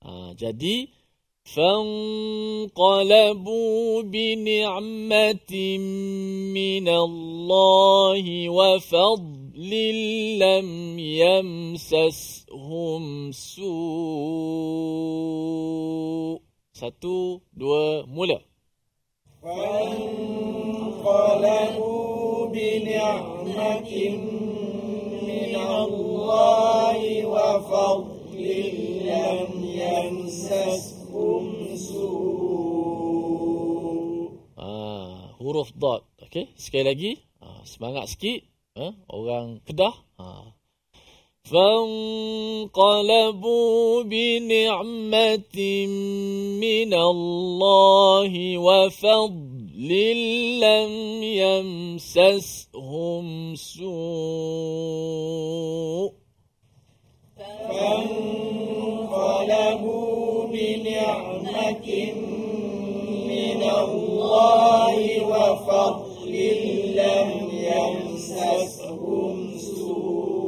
Ha, 0.05 0.33
jadi 0.37 0.87
فانقلبوا 2.67 4.01
بنعمة 4.01 5.53
من 6.51 6.87
الله 6.89 8.49
وفضل 8.49 9.71
لم 10.39 10.99
يمسسهم 11.23 13.03
سوء 13.31 14.97
Satu, 16.77 17.41
dua, 17.57 18.05
mula. 18.05 18.37
فانقلبوا 21.07 22.47
بنعمة 22.53 23.91
من 25.25 25.53
الله 25.57 26.80
يمسسهم 30.51 31.75
سوء 31.75 33.17
Ha, 34.57 34.71
huruf 35.39 35.69
dot. 35.77 36.03
Okey, 36.19 36.51
sekali 36.59 36.83
lagi. 36.83 37.11
Ha, 37.39 37.61
semangat 37.63 38.09
sikit. 38.11 38.41
Ha, 38.75 38.91
orang 39.07 39.63
Kedah. 39.63 39.95
Ha. 40.19 40.57
فانقلبوا 42.67 43.23
بنعمة 44.03 45.57
من 46.59 46.91
الله 46.93 48.57
وفضل 48.57 49.89
لم 50.59 50.91
يمسسهم 52.03 53.25
سوء 53.55 53.87
فانقلبوا 58.97 60.20
بنعمة 60.51 61.87
من 63.31 63.61
الله 63.63 64.95
وفضل 65.31 66.33
لم 66.99 67.29
يمسسهم 67.69 69.35
سوء 69.57 70.47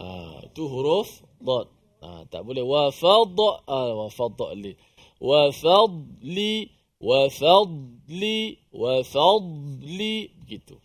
Ah, 0.00 0.40
itu 0.48 0.64
huruf 0.64 1.08
dad. 1.40 1.66
Ah, 2.00 2.24
tak 2.32 2.42
boleh 2.48 2.64
wafad 2.64 3.36
ah, 3.68 3.92
wafadli. 4.00 4.72
Wafadli 5.20 6.72
wafadli 7.00 8.38
wafadli 8.72 10.14
begitu. 10.40 10.76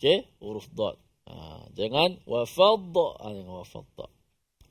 Okey, 0.00 0.24
huruf 0.40 0.66
dad. 0.72 0.96
Ah, 1.28 1.64
jangan 1.76 2.16
wafad 2.24 2.96
ah, 2.96 3.30
jangan 3.36 3.54
wafad. 3.60 4.10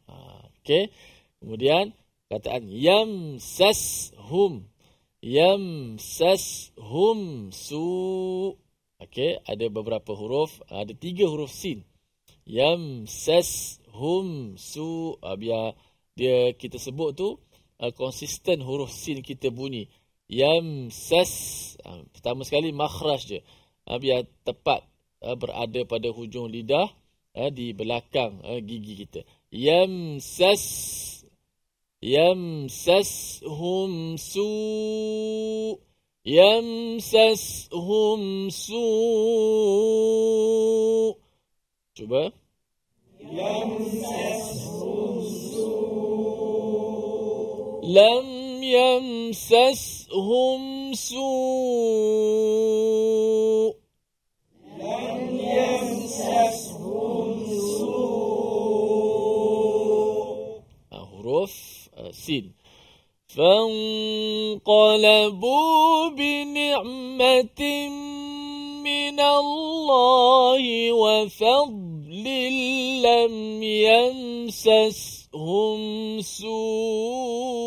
Ah, 0.09 0.41
okey. 0.61 0.89
Kemudian 1.46 1.94
kataan 2.26 2.66
yamsashum. 2.66 4.66
Yamsashum 5.22 7.20
su. 7.54 7.86
Okey, 8.98 9.38
ada 9.46 9.70
beberapa 9.70 10.10
huruf, 10.10 10.58
ada 10.66 10.90
tiga 10.90 11.30
huruf 11.30 11.54
sin. 11.54 11.86
Yamsashum 12.50 14.58
su. 14.58 15.14
Uh, 15.22 15.38
biar 15.38 15.78
dia 16.18 16.50
kita 16.58 16.82
sebut 16.82 17.14
tu 17.14 17.38
uh, 17.78 17.94
konsisten 17.94 18.66
huruf 18.66 18.90
sin 18.90 19.22
kita 19.22 19.54
bunyi. 19.54 19.86
Yamsas 20.26 21.30
uh, 21.86 22.02
pertama 22.10 22.42
sekali 22.42 22.74
makhraj 22.74 23.22
je 23.22 23.38
biar 23.86 24.26
tepat 24.42 24.82
berada 25.22 25.86
pada 25.86 26.10
hujung 26.10 26.50
lidah 26.50 26.90
di 27.54 27.70
belakang 27.70 28.42
gigi 28.66 29.06
kita. 29.06 29.22
Yamsas 29.54 30.66
يمسسهم 32.02 34.16
سوء 34.16 35.78
يمسسهم 36.26 38.20
سوء. 38.50 39.96
coba 41.96 42.32
يمسسهم 43.20 45.20
سوء 45.54 45.86
لم 47.86 48.26
يمسسهم 48.62 50.62
سوء. 50.94 52.26
لم 54.78 55.40
يمسسهم 55.40 57.46
سوء 57.78 58.66
أهرف 60.92 61.75
سين 62.24 62.46
فانقلبوا 63.36 66.08
بنعمة 66.08 67.60
من 68.88 69.18
الله 69.20 70.92
وفضل 70.92 72.26
لم 73.02 73.62
يمسسهم 73.62 75.80
سوء. 76.20 77.66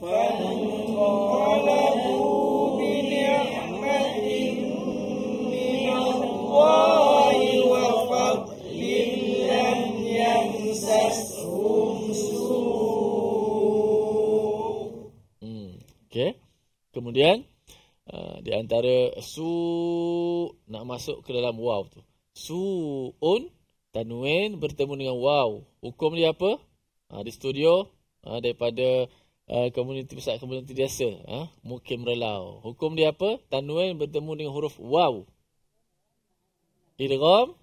فانقلبوا 0.00 2.78
بنعمة 2.78 4.18
من 5.52 5.86
الله 6.02 7.17
Hmm. 15.44 15.76
Okey. 16.08 16.40
Kemudian 16.96 17.44
uh, 18.08 18.40
di 18.40 18.56
antara 18.56 19.12
su 19.20 19.52
nak 20.64 20.88
masuk 20.88 21.20
ke 21.20 21.36
dalam 21.36 21.60
waw 21.60 21.84
tu. 21.92 22.00
Suun 22.32 23.52
tanwin 23.92 24.56
bertemu 24.56 24.94
dengan 24.96 25.16
waw. 25.20 25.60
Hukum 25.84 26.16
dia 26.16 26.32
apa? 26.32 26.56
Uh, 27.12 27.20
di 27.20 27.32
studio 27.36 27.92
uh, 28.24 28.40
daripada 28.40 29.08
uh, 29.52 29.68
komuniti 29.76 30.16
pusat 30.16 30.40
komuniti 30.40 30.72
biasa, 30.72 31.08
uh, 31.28 31.46
Mukim 31.64 32.04
Relau. 32.04 32.64
Hukum 32.64 32.96
dia 32.96 33.12
apa? 33.12 33.36
Tanwin 33.52 34.00
bertemu 34.00 34.30
dengan 34.40 34.52
huruf 34.56 34.80
waw. 34.80 35.28
Idgham 36.98 37.54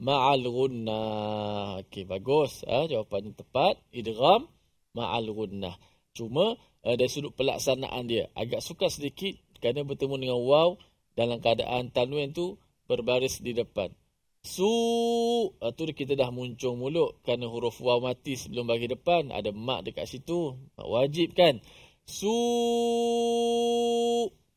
ma'al 0.00 0.44
gunnah. 0.44 1.82
Okey, 1.86 2.04
bagus. 2.04 2.64
Ah, 2.68 2.84
jawapannya 2.84 3.32
tepat. 3.36 3.80
Idgham 3.92 4.48
ma'al 4.96 5.28
gunnah. 5.32 5.76
Cuma 6.16 6.56
uh, 6.56 6.94
dari 6.96 7.12
sudut 7.12 7.36
pelaksanaan 7.36 8.08
dia 8.08 8.32
agak 8.32 8.64
sukar 8.64 8.88
sedikit 8.88 9.36
kerana 9.60 9.84
bertemu 9.84 10.16
dengan 10.16 10.40
waw 10.40 10.70
dalam 11.12 11.44
keadaan 11.44 11.92
tanwin 11.92 12.32
tu 12.32 12.56
berbaris 12.88 13.44
di 13.44 13.52
depan. 13.52 13.92
Su 14.40 14.64
uh, 14.64 15.72
tu 15.76 15.84
kita 15.90 16.16
dah 16.16 16.32
muncung 16.32 16.80
mulut 16.80 17.20
kerana 17.20 17.50
huruf 17.50 17.82
waw 17.84 18.00
mati 18.00 18.38
sebelum 18.38 18.64
bagi 18.64 18.88
depan 18.88 19.28
ada 19.28 19.52
mak 19.52 19.84
dekat 19.84 20.08
situ. 20.08 20.56
Mak 20.80 20.88
wajib 20.88 21.36
kan? 21.36 21.60
Su 22.08 22.32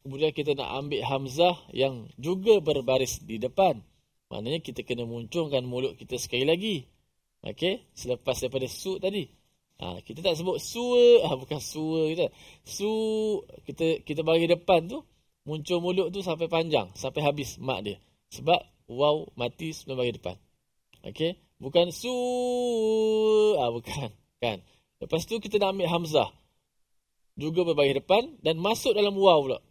kemudian 0.06 0.32
kita 0.32 0.56
nak 0.56 0.70
ambil 0.80 1.02
hamzah 1.04 1.58
yang 1.76 2.08
juga 2.16 2.64
berbaris 2.64 3.20
di 3.26 3.36
depan. 3.36 3.84
Maknanya 4.30 4.62
kita 4.62 4.86
kena 4.86 5.10
muncungkan 5.10 5.66
mulut 5.66 5.98
kita 5.98 6.16
sekali 6.22 6.46
lagi. 6.46 6.86
Okey, 7.42 7.90
selepas 7.98 8.38
daripada 8.38 8.70
su 8.70 9.02
tadi. 9.02 9.26
Ha, 9.80 10.04
kita 10.04 10.20
tak 10.20 10.36
sebut 10.36 10.60
sua, 10.60 11.24
ha, 11.24 11.40
bukan 11.40 11.58
sua 11.58 12.12
kita. 12.14 12.26
Su 12.68 12.92
kita 13.64 14.04
kita 14.04 14.22
bagi 14.28 14.46
depan 14.46 14.86
tu 14.92 15.02
muncul 15.48 15.80
mulut 15.82 16.12
tu 16.14 16.20
sampai 16.22 16.52
panjang, 16.52 16.92
sampai 16.94 17.24
habis 17.26 17.58
mak 17.58 17.82
dia. 17.82 17.98
Sebab 18.30 18.60
waw 18.92 19.26
mati 19.40 19.74
sebelum 19.74 20.04
bagi 20.04 20.14
depan. 20.20 20.36
Okey, 21.10 21.40
bukan 21.64 21.90
su, 21.96 22.12
ha, 23.56 23.72
bukan, 23.72 24.12
kan. 24.44 24.60
Lepas 25.00 25.24
tu 25.26 25.40
kita 25.40 25.58
nak 25.58 25.74
ambil 25.74 25.90
hamzah. 25.90 26.30
Juga 27.40 27.64
berbagi 27.64 28.04
depan 28.04 28.36
dan 28.44 28.60
masuk 28.60 28.92
dalam 28.92 29.16
waw 29.16 29.40
pula. 29.40 29.64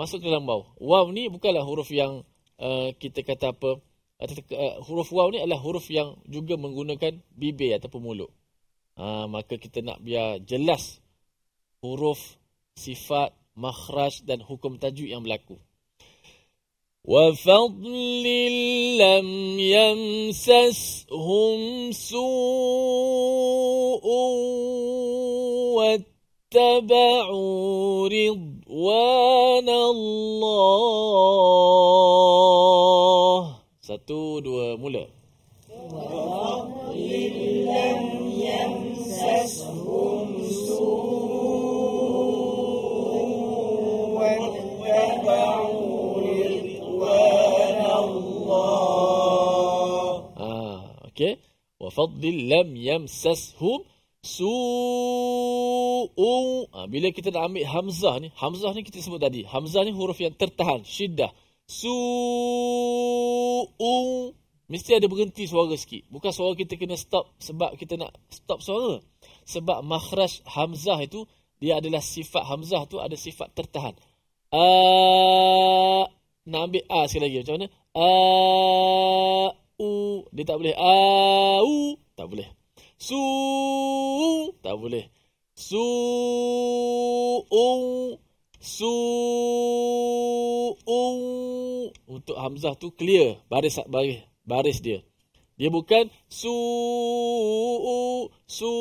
Masuk 0.00 0.24
dalam 0.24 0.48
waw. 0.48 0.74
Waw 0.80 1.12
ni 1.12 1.28
bukanlah 1.28 1.60
huruf 1.60 1.92
yang 1.92 2.24
uh, 2.59 2.91
kita 2.95 3.23
kata 3.23 3.55
apa 3.55 3.79
uh, 4.19 4.75
huruf 4.83 5.09
waw 5.15 5.31
ni 5.31 5.39
adalah 5.39 5.63
huruf 5.63 5.87
yang 5.87 6.19
juga 6.27 6.59
menggunakan 6.59 7.23
bibir 7.33 7.79
ataupun 7.79 8.03
mulut. 8.03 8.31
Ha, 8.99 9.31
maka 9.31 9.55
kita 9.55 9.79
nak 9.79 10.03
biar 10.03 10.43
jelas 10.43 10.99
huruf, 11.79 12.35
sifat, 12.75 13.31
makhraj 13.55 14.27
dan 14.27 14.43
hukum 14.43 14.75
tajuk 14.75 15.07
yang 15.07 15.23
berlaku. 15.23 15.55
وَفَضْلٍ 17.09 18.25
لَمْ 18.99 19.59
يَمْسَسْهُمْ 19.59 21.57
سُوءٌ 21.91 24.05
وَاتَّبَعُوا 25.79 28.09
رِضْوَانَ 28.09 29.69
اللَّهِ 29.69 31.29
Satu, 33.94 34.42
dua, 34.42 34.74
mula. 34.74 35.06
Ah, 50.34 51.86
Fadil 51.94 52.50
lam 52.50 52.74
yamsashum 52.74 53.86
su'u. 54.26 55.06
Ah, 56.74 56.90
bila 56.90 57.14
kita 57.14 57.30
nak 57.30 57.46
ambil 57.46 57.62
Hamzah 57.62 58.18
ni, 58.18 58.34
Hamzah 58.34 58.74
ni 58.74 58.82
kita 58.82 58.98
sebut 58.98 59.22
tadi. 59.22 59.46
Hamzah 59.46 59.86
ni 59.86 59.94
huruf 59.94 60.18
yang 60.18 60.34
tertahan, 60.34 60.82
syiddah. 60.82 61.30
Su'u. 61.68 63.62
Mesti 64.64 64.96
ada 64.96 65.06
berhenti 65.08 65.44
suara 65.44 65.76
sikit. 65.76 66.08
Bukan 66.08 66.32
suara 66.32 66.56
kita 66.56 66.80
kena 66.80 66.96
stop 66.96 67.36
sebab 67.40 67.76
kita 67.76 68.00
nak 68.00 68.16
stop 68.32 68.64
suara. 68.64 69.00
Sebab 69.44 69.84
makhraj 69.84 70.40
hamzah 70.48 71.04
itu 71.04 71.28
dia 71.60 71.80
adalah 71.80 72.00
sifat 72.00 72.48
hamzah 72.48 72.88
tu 72.88 73.00
ada 73.00 73.14
sifat 73.14 73.52
tertahan. 73.52 73.94
A 74.52 74.64
nak 76.44 76.60
ambil 76.68 76.84
a 76.92 77.08
sekali 77.08 77.28
lagi 77.28 77.40
macam 77.40 77.56
mana? 77.56 77.68
au 77.94 79.54
dia 80.34 80.42
tak 80.42 80.58
boleh 80.58 80.74
au 80.74 81.94
tak 82.18 82.26
boleh 82.26 82.50
su 82.98 83.22
tak 84.62 84.74
boleh 84.74 85.06
su 85.54 85.78
su 88.64 88.96
untuk 92.08 92.36
hamzah 92.40 92.72
tu 92.80 92.88
clear 92.96 93.44
baris 93.52 93.76
baris 93.84 94.24
baris 94.48 94.80
dia. 94.80 95.04
Dia 95.60 95.68
bukan 95.68 96.08
su 96.32 96.50
su 98.48 98.72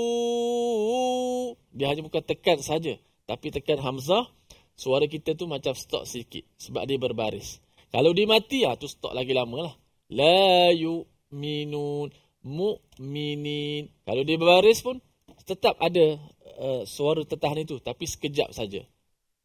dia 1.75 1.91
hanya 1.91 2.01
bukan 2.07 2.23
tekan 2.23 2.63
saja 2.63 2.95
tapi 3.27 3.51
tekan 3.51 3.83
hamzah 3.83 4.31
suara 4.79 5.05
kita 5.05 5.35
tu 5.35 5.51
macam 5.51 5.75
stop 5.75 6.07
sikit 6.07 6.47
sebab 6.55 6.87
dia 6.87 6.95
berbaris. 6.95 7.59
Kalau 7.91 8.15
dia 8.15 8.23
mati 8.23 8.63
ah 8.63 8.79
tu 8.79 8.87
stop 8.87 9.11
lagi 9.11 9.35
lama 9.35 9.67
lah. 9.67 9.75
La 10.07 10.71
yu'minun 10.71 12.07
mu'minin. 12.41 13.91
Kalau 14.07 14.23
dia 14.23 14.39
berbaris 14.39 14.79
pun 14.79 15.03
tetap 15.43 15.75
ada 15.83 16.15
uh, 16.55 16.87
suara 16.87 17.27
tertahan 17.27 17.67
itu 17.67 17.83
tapi 17.83 18.07
sekejap 18.07 18.55
saja 18.55 18.87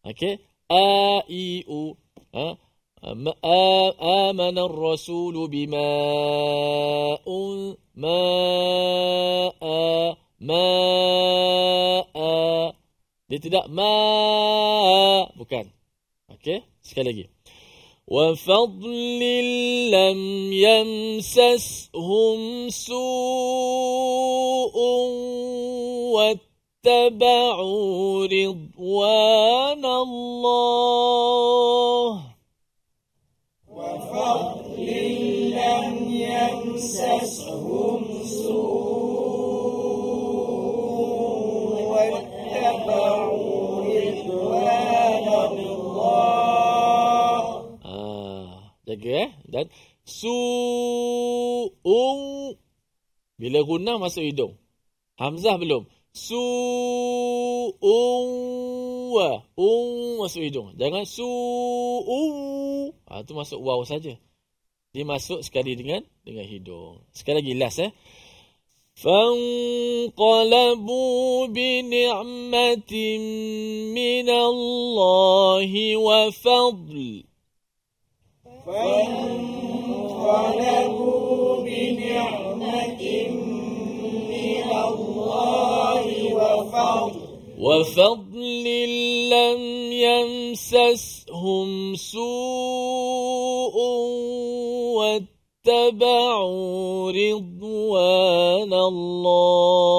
okey 0.09 0.33
a 0.69 0.85
i 1.27 1.63
u 1.67 1.81
ha 2.35 2.47
آمن 3.03 4.57
الرسول 4.57 5.47
بما 5.47 5.91
أن 7.27 7.75
ما 7.95 8.23
ما 10.39 10.67
dia 13.27 13.39
tidak 13.43 13.65
ma 13.67 13.91
bukan 15.35 15.65
okey 16.31 16.63
sekali 16.79 17.07
lagi 17.11 17.25
وفضل 18.07 19.21
لم 19.89 20.19
يمسسهم 20.53 22.39
سوء 22.69 23.15
واتبعوا 26.88 28.24
رضوان 28.26 29.84
الله 29.84 32.20
وفضل 33.68 34.88
لم 35.52 35.92
يمسسهم 36.32 38.00
سوء 38.24 38.72
واتبعوا 41.92 43.84
رضوان 43.84 45.28
الله. 45.68 46.08
Dan 49.48 49.64
su'ung. 50.02 52.20
Bila 53.38 53.62
guna 53.62 54.00
masuk 54.00 54.24
hidung. 54.24 54.56
Hamzah 55.20 55.60
belum. 55.60 55.84
Su'ung. 56.17 57.81
Wa. 59.13 59.41
Ung 59.57 60.21
masuk 60.21 60.41
hidung. 60.45 60.73
Jangan 60.77 61.05
su'ung. 61.05 62.93
Ah, 63.09 63.25
tu 63.25 63.33
masuk 63.33 63.61
waw 63.61 63.81
saja. 63.85 64.13
Dia 64.93 65.03
masuk 65.05 65.41
sekali 65.41 65.73
dengan 65.73 66.05
dengan 66.21 66.45
hidung. 66.45 67.01
Sekali 67.13 67.41
lagi 67.41 67.53
last 67.57 67.81
eh. 67.81 67.91
فانقلبوا 68.95 70.47
بنعمة 71.47 72.93
من 73.93 74.29
الله 74.29 75.97
وفضل 75.97 77.23
فانقلبوا 78.65 79.23
بنعمة 81.63 83.03
من 84.29 84.63
الله 84.87 86.06
وفضل 87.58 88.64
لم 89.28 89.62
يمسسهم 89.92 91.68
سوء 91.94 93.76
واتبعوا 95.66 97.10
رضوان 97.10 98.72
الله. 98.72 99.97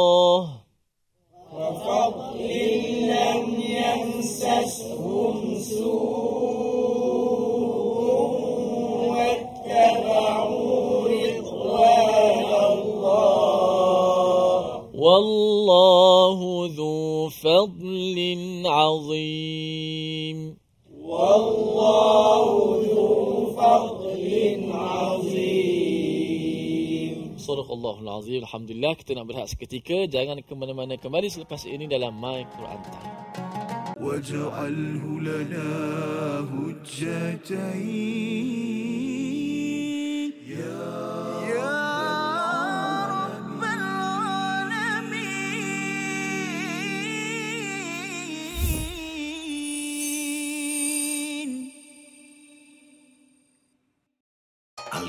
فضل 17.59 18.17
عظيم 18.67 20.57
والله 21.03 22.45
ذو 22.87 23.07
فضل 23.57 24.25
عظيم 24.73 25.35
صدق 27.39 27.73
الله 27.73 28.01
العظيم 28.01 28.41
Alhamdulillah 28.45 28.95
kita 28.97 29.13
nak 29.19 29.27
berehat 29.29 29.49
seketika 29.53 30.07
Jangan 30.09 30.41
ke 30.41 30.55
mana-mana 30.57 30.97
kembali 30.97 31.29
selepas 31.29 31.67
ini 31.67 31.85
dalam 31.91 32.15
My 32.17 32.47
Quran 32.55 32.81
Time 32.87 33.13
واجعله 34.05 35.05
لنا 35.21 35.73
هجتين 36.53 38.45
يا 40.49 41.28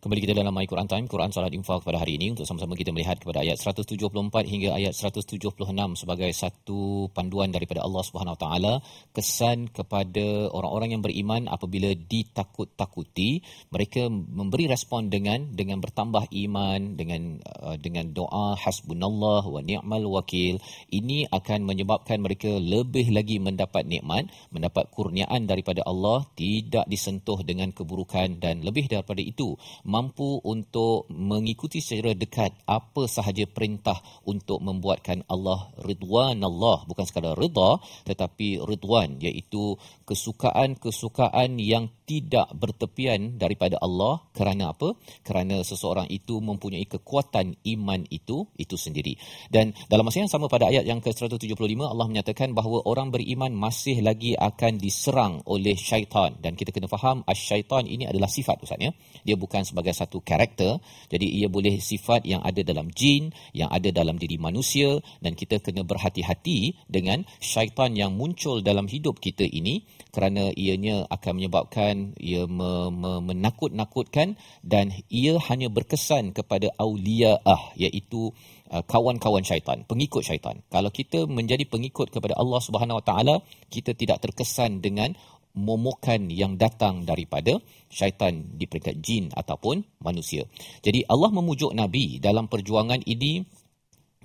Kembali 0.00 0.24
kita 0.24 0.32
dalam 0.32 0.56
My 0.56 0.64
Quran 0.64 0.88
Time, 0.88 1.04
Quran 1.12 1.28
Salat 1.28 1.52
Infak 1.52 1.84
pada 1.84 2.00
hari 2.00 2.16
ini. 2.16 2.32
Untuk 2.32 2.48
sama-sama 2.48 2.72
kita 2.72 2.88
melihat 2.88 3.20
kepada 3.20 3.44
ayat 3.44 3.60
174 3.60 4.00
hingga 4.48 4.72
ayat 4.72 4.96
176 4.96 5.60
sebagai 5.92 6.32
satu 6.32 7.12
panduan 7.12 7.52
daripada 7.52 7.84
Allah 7.84 8.00
Subhanahu 8.00 8.32
Wa 8.32 8.40
Taala. 8.40 8.74
Kesan 9.12 9.68
kepada 9.68 10.48
orang-orang 10.56 10.96
yang 10.96 11.04
beriman 11.04 11.52
apabila 11.52 11.92
ditakut-takuti 11.92 13.44
mereka 13.68 14.08
memberi 14.08 14.72
respon 14.72 15.12
dengan 15.12 15.52
dengan 15.52 15.84
bertambah 15.84 16.32
iman 16.32 16.96
dengan 16.96 17.44
uh, 17.60 17.76
dengan 17.76 18.08
doa 18.16 18.56
hasbunallah 18.56 19.44
wa 19.44 19.60
ni'mal 19.60 20.08
wakil. 20.16 20.64
Ini 20.88 21.28
akan 21.28 21.68
menyebabkan 21.68 22.24
mereka 22.24 22.48
lebih 22.48 23.12
lagi 23.12 23.36
mendapat 23.36 23.84
nikmat 23.84 24.32
mendapat 24.48 24.88
kurniaan 24.96 25.44
daripada 25.44 25.84
Allah 25.84 26.24
tidak 26.40 26.88
disentuh 26.88 27.44
dengan 27.44 27.68
keburukan 27.76 28.40
dan 28.40 28.64
lebih 28.64 28.88
daripada 28.88 29.20
itu 29.20 29.60
mampu 29.90 30.38
untuk 30.46 31.10
mengikuti 31.10 31.82
secara 31.82 32.14
dekat 32.14 32.54
apa 32.70 33.10
sahaja 33.10 33.42
perintah 33.50 33.98
untuk 34.22 34.62
membuatkan 34.62 35.26
Allah 35.26 35.74
ridwan 35.82 36.38
Allah 36.38 36.86
bukan 36.86 37.02
sekadar 37.02 37.34
rida 37.34 37.82
tetapi 38.06 38.62
ridwan 38.62 39.18
iaitu 39.18 39.74
kesukaan-kesukaan 40.06 41.58
yang 41.58 41.90
tidak 42.10 42.50
bertepian 42.58 43.38
daripada 43.38 43.78
Allah 43.78 44.18
kerana 44.34 44.74
apa? 44.74 44.98
Kerana 45.22 45.62
seseorang 45.62 46.10
itu 46.10 46.42
mempunyai 46.42 46.82
kekuatan 46.90 47.54
iman 47.78 48.02
itu 48.10 48.50
itu 48.58 48.74
sendiri. 48.74 49.14
Dan 49.46 49.70
dalam 49.86 50.02
masa 50.02 50.26
yang 50.26 50.32
sama 50.32 50.50
pada 50.50 50.66
ayat 50.66 50.82
yang 50.82 50.98
ke-175 50.98 51.54
Allah 51.86 52.10
menyatakan 52.10 52.50
bahawa 52.50 52.82
orang 52.82 53.14
beriman 53.14 53.54
masih 53.54 54.02
lagi 54.02 54.34
akan 54.34 54.82
diserang 54.82 55.38
oleh 55.46 55.78
syaitan 55.78 56.34
dan 56.42 56.58
kita 56.58 56.74
kena 56.74 56.90
faham 56.90 57.22
syaitan 57.30 57.86
ini 57.86 58.10
adalah 58.10 58.26
sifat 58.26 58.58
ustaz 58.66 58.82
ya. 58.82 58.90
Dia 59.22 59.38
bukan 59.38 59.62
sebagai 59.62 59.94
satu 59.94 60.18
karakter. 60.18 60.82
Jadi 61.06 61.30
ia 61.30 61.46
boleh 61.46 61.78
sifat 61.78 62.26
yang 62.26 62.42
ada 62.42 62.66
dalam 62.66 62.90
jin, 62.90 63.30
yang 63.54 63.70
ada 63.70 63.94
dalam 63.94 64.18
diri 64.18 64.34
manusia 64.34 64.98
dan 65.22 65.38
kita 65.38 65.62
kena 65.62 65.86
berhati-hati 65.86 66.88
dengan 66.90 67.22
syaitan 67.38 67.94
yang 67.94 68.18
muncul 68.18 68.58
dalam 68.64 68.90
hidup 68.90 69.22
kita 69.22 69.44
ini 69.44 69.86
kerana 70.10 70.50
ianya 70.56 71.06
akan 71.06 71.32
menyebabkan 71.36 71.99
ia 72.18 72.44
me, 72.48 72.88
me, 72.92 73.12
menakut-nakutkan 73.32 74.38
dan 74.64 74.92
ia 75.08 75.38
hanya 75.48 75.68
berkesan 75.72 76.32
kepada 76.36 76.72
auliaah 76.76 77.74
iaitu 77.76 78.32
uh, 78.70 78.82
kawan-kawan 78.86 79.42
syaitan, 79.42 79.82
pengikut 79.84 80.22
syaitan. 80.24 80.62
Kalau 80.70 80.90
kita 80.92 81.26
menjadi 81.26 81.64
pengikut 81.66 82.10
kepada 82.14 82.38
Allah 82.38 82.60
Subhanahu 82.62 83.00
Wa 83.02 83.04
Taala, 83.04 83.34
kita 83.68 83.92
tidak 83.94 84.24
terkesan 84.24 84.80
dengan 84.80 85.12
momokan 85.54 86.30
yang 86.30 86.54
datang 86.54 87.02
daripada 87.02 87.58
syaitan 87.90 88.54
di 88.54 88.70
peringkat 88.70 89.02
jin 89.02 89.34
ataupun 89.34 89.82
manusia. 89.98 90.46
Jadi 90.78 91.02
Allah 91.10 91.30
memujuk 91.34 91.74
Nabi 91.74 92.22
dalam 92.22 92.46
perjuangan 92.46 93.02
ini 93.02 93.42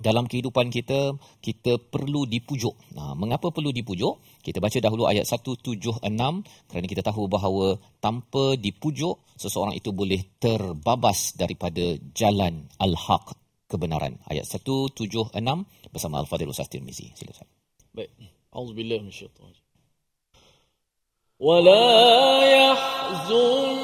dalam 0.01 0.25
kehidupan 0.25 0.73
kita 0.73 1.13
kita 1.39 1.77
perlu 1.77 2.25
dipujuk. 2.25 2.73
Nah, 2.97 3.13
mengapa 3.13 3.53
perlu 3.53 3.69
dipujuk? 3.69 4.41
Kita 4.41 4.57
baca 4.57 4.77
dahulu 4.81 5.05
ayat 5.05 5.29
176 5.29 6.01
kerana 6.65 6.85
kita 6.89 7.05
tahu 7.05 7.29
bahawa 7.29 7.77
tanpa 8.01 8.57
dipujuk 8.57 9.21
seseorang 9.37 9.77
itu 9.77 9.93
boleh 9.93 10.41
terbabas 10.41 11.37
daripada 11.37 11.95
jalan 12.17 12.65
al-haq 12.81 13.37
kebenaran. 13.69 14.17
Ayat 14.25 14.49
176 14.49 15.37
bersama 15.93 16.17
Al-Fadhil 16.19 16.49
Ustaz 16.49 16.67
Tirmizi. 16.67 17.13
Silakan. 17.13 17.45
Baik. 17.93 18.09
Auzubillahi 18.51 19.05
minasyaitanir 19.05 19.61
ولا 21.41 22.45
يحزنك 22.45 23.81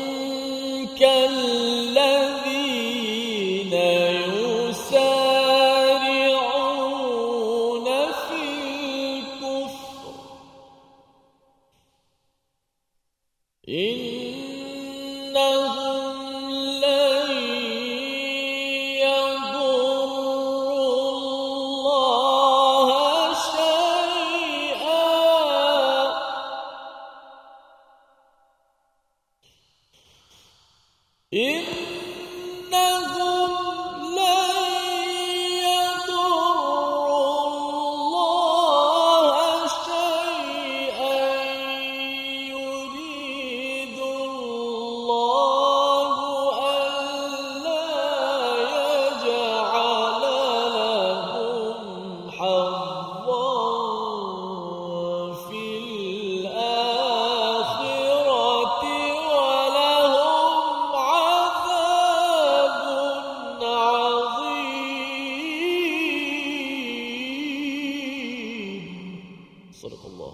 Allah. 70.05 70.33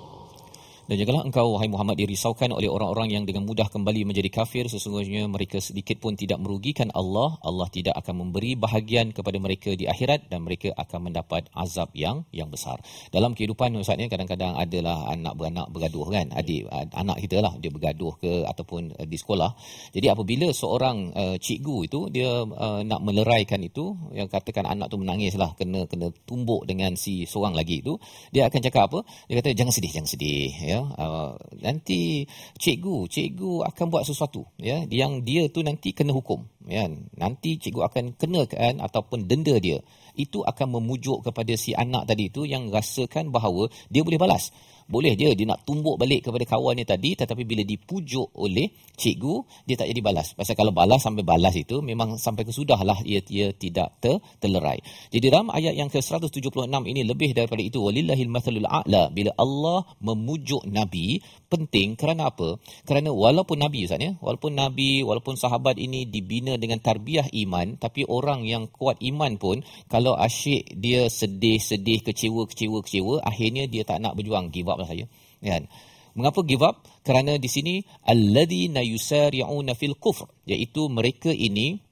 Dan 0.88 0.96
janganlah 0.96 1.28
engkau, 1.28 1.52
wahai 1.52 1.68
Muhammad, 1.68 2.00
dirisaukan 2.00 2.48
oleh 2.48 2.64
orang-orang 2.64 3.12
yang 3.12 3.28
dengan 3.28 3.44
mudah 3.44 3.68
kembali 3.68 4.08
menjadi 4.08 4.32
kafir. 4.32 4.72
Sesungguhnya 4.72 5.28
mereka 5.28 5.60
sedikit 5.60 6.00
pun 6.00 6.16
tidak 6.16 6.40
merugikan 6.40 6.88
Allah. 6.96 7.36
Allah 7.44 7.68
tidak 7.68 7.92
akan 8.00 8.24
memberi 8.24 8.56
bahagian 8.56 9.12
kepada 9.12 9.36
mereka 9.36 9.76
di 9.76 9.84
akhirat 9.84 10.32
dan 10.32 10.48
mereka 10.48 10.72
akan 10.72 11.12
mendapat 11.12 11.44
azab 11.52 11.92
yang 11.92 12.24
yang 12.32 12.48
besar. 12.48 12.80
Dalam 13.12 13.36
kehidupan, 13.36 13.76
ni 13.76 13.84
kadang-kadang 14.08 14.56
adalah 14.56 15.12
anak 15.12 15.36
beranak 15.36 15.68
bergaduh 15.68 16.08
kan. 16.08 16.32
Adik, 16.32 16.64
anak 16.72 17.20
kita 17.20 17.44
lah, 17.44 17.52
dia 17.60 17.68
bergaduh 17.68 18.16
ke 18.16 18.48
ataupun 18.48 18.96
uh, 18.96 19.04
di 19.04 19.20
sekolah. 19.20 19.52
Jadi 19.92 20.08
apabila 20.08 20.48
seorang 20.56 21.12
uh, 21.12 21.36
cikgu 21.36 21.76
itu, 21.84 22.00
dia 22.08 22.48
uh, 22.48 22.80
nak 22.80 23.04
meleraikan 23.04 23.60
itu, 23.60 23.92
yang 24.16 24.32
katakan 24.32 24.64
anak 24.64 24.88
tu 24.88 24.96
menangis 24.96 25.36
lah, 25.36 25.52
kena, 25.52 25.84
kena 25.84 26.08
tumbuk 26.24 26.64
dengan 26.64 26.96
si 26.96 27.28
seorang 27.28 27.52
lagi 27.52 27.84
itu, 27.84 28.00
dia 28.32 28.48
akan 28.48 28.60
cakap 28.64 28.88
apa? 28.88 29.04
Dia 29.28 29.44
kata, 29.44 29.52
jangan 29.52 29.72
sedih, 29.76 29.92
jangan 29.92 30.08
sedih. 30.08 30.48
Ya, 30.64 30.77
uh, 30.84 31.32
nanti 31.62 32.28
cikgu 32.58 33.10
cikgu 33.10 33.66
akan 33.66 33.86
buat 33.90 34.04
sesuatu 34.04 34.46
ya. 34.60 34.84
Yang 34.86 35.12
dia 35.24 35.42
tu 35.50 35.60
nanti 35.66 35.90
kena 35.96 36.14
hukum 36.14 36.46
ya. 36.66 36.86
Nanti 37.16 37.58
cikgu 37.58 37.80
akan 37.88 38.04
kenakan 38.14 38.82
ataupun 38.84 39.26
denda 39.26 39.56
dia. 39.58 39.80
Itu 40.18 40.42
akan 40.42 40.78
memujuk 40.78 41.26
kepada 41.30 41.54
si 41.54 41.74
anak 41.74 42.10
tadi 42.10 42.30
itu 42.30 42.44
yang 42.44 42.68
rasakan 42.68 43.30
bahawa 43.30 43.70
dia 43.88 44.02
boleh 44.02 44.18
balas 44.18 44.50
boleh 44.88 45.14
dia 45.14 45.36
dia 45.36 45.44
nak 45.44 45.68
tumbuk 45.68 46.00
balik 46.00 46.24
kepada 46.24 46.48
kawannya 46.48 46.88
tadi 46.88 47.12
tetapi 47.12 47.44
bila 47.44 47.60
dipujuk 47.60 48.32
oleh 48.40 48.72
cikgu 48.96 49.44
dia 49.68 49.76
tak 49.76 49.92
jadi 49.92 50.00
balas. 50.00 50.32
Pasal 50.32 50.56
kalau 50.56 50.72
balas 50.72 51.04
sampai 51.04 51.22
balas 51.22 51.52
itu 51.54 51.84
memang 51.84 52.16
sampai 52.16 52.48
kesudahlah 52.48 53.04
ia 53.04 53.20
ia 53.28 53.52
tidak 53.52 54.00
ter, 54.00 54.16
terlerai. 54.40 54.80
Jadi 55.12 55.28
dalam 55.28 55.52
ayat 55.52 55.76
yang 55.76 55.92
ke-176 55.92 56.72
ini 56.88 57.04
lebih 57.04 57.36
daripada 57.36 57.60
itu 57.60 57.84
walillahil 57.84 58.32
mathalul 58.32 58.64
a'la. 58.64 59.12
Bila 59.12 59.36
Allah 59.36 59.84
memujuk 60.00 60.64
nabi 60.64 61.20
penting 61.52 61.94
kerana 61.94 62.32
apa? 62.32 62.56
Kerana 62.88 63.12
walaupun 63.12 63.60
nabi 63.60 63.84
ustaz 63.84 64.00
ya 64.00 64.16
walaupun 64.24 64.56
nabi 64.56 65.04
walaupun 65.04 65.36
sahabat 65.36 65.76
ini 65.76 66.08
dibina 66.08 66.56
dengan 66.56 66.80
tarbiyah 66.80 67.28
iman 67.44 67.76
tapi 67.76 68.08
orang 68.08 68.48
yang 68.48 68.72
kuat 68.72 68.96
iman 69.04 69.36
pun 69.36 69.60
kalau 69.92 70.16
asyik 70.16 70.72
dia 70.72 71.12
sedih-sedih 71.12 72.00
kecewa 72.04 72.48
kecewa 72.48 72.78
kecewa 72.80 73.14
akhirnya 73.20 73.68
dia 73.68 73.84
tak 73.84 74.00
nak 74.00 74.16
berjuang 74.16 74.48
give 74.48 74.70
up 74.70 74.77
lah 74.78 74.88
saya 74.88 75.04
kan 75.42 75.66
mengapa 76.14 76.40
give 76.46 76.62
up 76.62 76.86
kerana 77.02 77.38
di 77.38 77.46
sini 77.50 77.74
alladhina 78.06 78.82
yusari'una 78.82 79.74
fil 79.74 79.98
kufr 79.98 80.26
iaitu 80.46 80.86
mereka 80.90 81.30
ini 81.30 81.82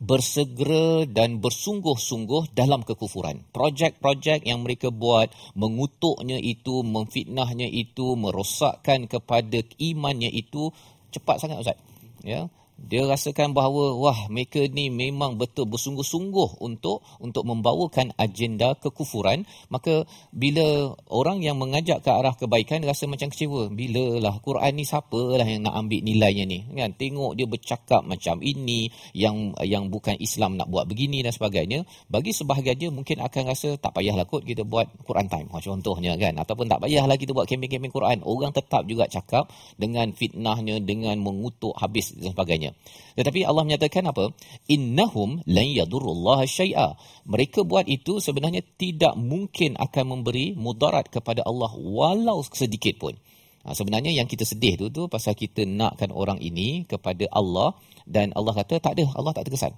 bersegera 0.00 1.04
dan 1.04 1.44
bersungguh-sungguh 1.44 2.56
dalam 2.56 2.80
kekufuran. 2.88 3.44
Projek-projek 3.52 4.48
yang 4.48 4.64
mereka 4.64 4.88
buat, 4.88 5.28
mengutuknya 5.52 6.40
itu, 6.40 6.80
memfitnahnya 6.80 7.68
itu, 7.68 8.16
merosakkan 8.16 9.04
kepada 9.04 9.60
imannya 9.76 10.32
itu 10.32 10.72
cepat 11.12 11.44
sangat 11.44 11.60
Ustaz. 11.60 11.78
Ya, 12.24 12.48
dia 12.80 13.04
rasakan 13.04 13.52
bahawa 13.52 13.92
wah 13.92 14.20
mereka 14.32 14.64
ni 14.64 14.88
memang 14.88 15.36
betul 15.36 15.68
bersungguh-sungguh 15.68 16.64
untuk 16.64 17.04
untuk 17.20 17.44
membawakan 17.44 18.16
agenda 18.16 18.72
kekufuran. 18.80 19.44
Maka 19.68 20.08
bila 20.32 20.96
orang 21.12 21.44
yang 21.44 21.60
mengajak 21.60 22.00
ke 22.00 22.08
arah 22.08 22.32
kebaikan 22.32 22.80
rasa 22.88 23.04
macam 23.04 23.28
kecewa. 23.28 23.68
Bilalah 23.68 24.40
Quran 24.40 24.72
ni 24.80 24.88
siapalah 24.88 25.44
yang 25.44 25.68
nak 25.68 25.76
ambil 25.76 26.00
nilainya 26.00 26.44
ni? 26.48 26.64
Kan? 26.72 26.96
Tengok 26.96 27.36
dia 27.36 27.44
bercakap 27.44 28.00
macam 28.08 28.40
ini 28.40 28.88
yang 29.12 29.52
yang 29.60 29.92
bukan 29.92 30.16
Islam 30.16 30.56
nak 30.56 30.72
buat 30.72 30.88
begini 30.88 31.20
dan 31.20 31.36
sebagainya. 31.36 31.84
Bagi 32.08 32.32
sebahagian 32.32 32.76
dia 32.80 32.88
mungkin 32.88 33.20
akan 33.20 33.42
rasa 33.52 33.76
tak 33.76 33.92
payahlah 33.92 34.24
kot 34.24 34.48
kita 34.48 34.64
buat 34.64 34.88
Quran 35.04 35.28
time. 35.28 35.52
Ha, 35.52 35.60
contohnya 35.60 36.16
kan? 36.16 36.32
Ataupun 36.40 36.64
tak 36.64 36.80
payahlah 36.80 37.20
kita 37.20 37.36
buat 37.36 37.44
kempen-kempen 37.44 37.92
Quran. 37.92 38.24
Orang 38.24 38.56
tetap 38.56 38.88
juga 38.88 39.04
cakap 39.04 39.52
dengan 39.76 40.16
fitnahnya 40.16 40.80
dengan 40.80 41.20
mengutuk 41.20 41.76
habis 41.76 42.16
dan 42.16 42.32
sebagainya 42.32 42.69
tetapi 43.18 43.44
Allah 43.44 43.66
menyatakan 43.66 44.06
apa? 44.08 44.32
Innahum 44.70 45.42
lan 45.44 45.66
yadurrullaha 45.68 46.46
syai'a. 46.46 46.96
Mereka 47.26 47.66
buat 47.66 47.84
itu 47.90 48.22
sebenarnya 48.22 48.64
tidak 48.78 49.18
mungkin 49.18 49.76
akan 49.76 50.04
memberi 50.18 50.54
mudarat 50.56 51.10
kepada 51.12 51.44
Allah 51.44 51.70
walau 51.76 52.40
sedikit 52.46 52.96
pun. 52.96 53.14
Ha, 53.60 53.76
sebenarnya 53.76 54.08
yang 54.16 54.24
kita 54.24 54.48
sedih 54.48 54.80
tu 54.80 54.86
tu 54.88 55.04
pasal 55.12 55.36
kita 55.36 55.68
nakkan 55.68 56.08
orang 56.16 56.40
ini 56.40 56.88
kepada 56.88 57.28
Allah 57.28 57.76
dan 58.08 58.32
Allah 58.32 58.56
kata 58.56 58.80
tak 58.80 58.96
ada, 58.96 59.04
Allah 59.12 59.36
tak 59.36 59.52
terkesan. 59.52 59.76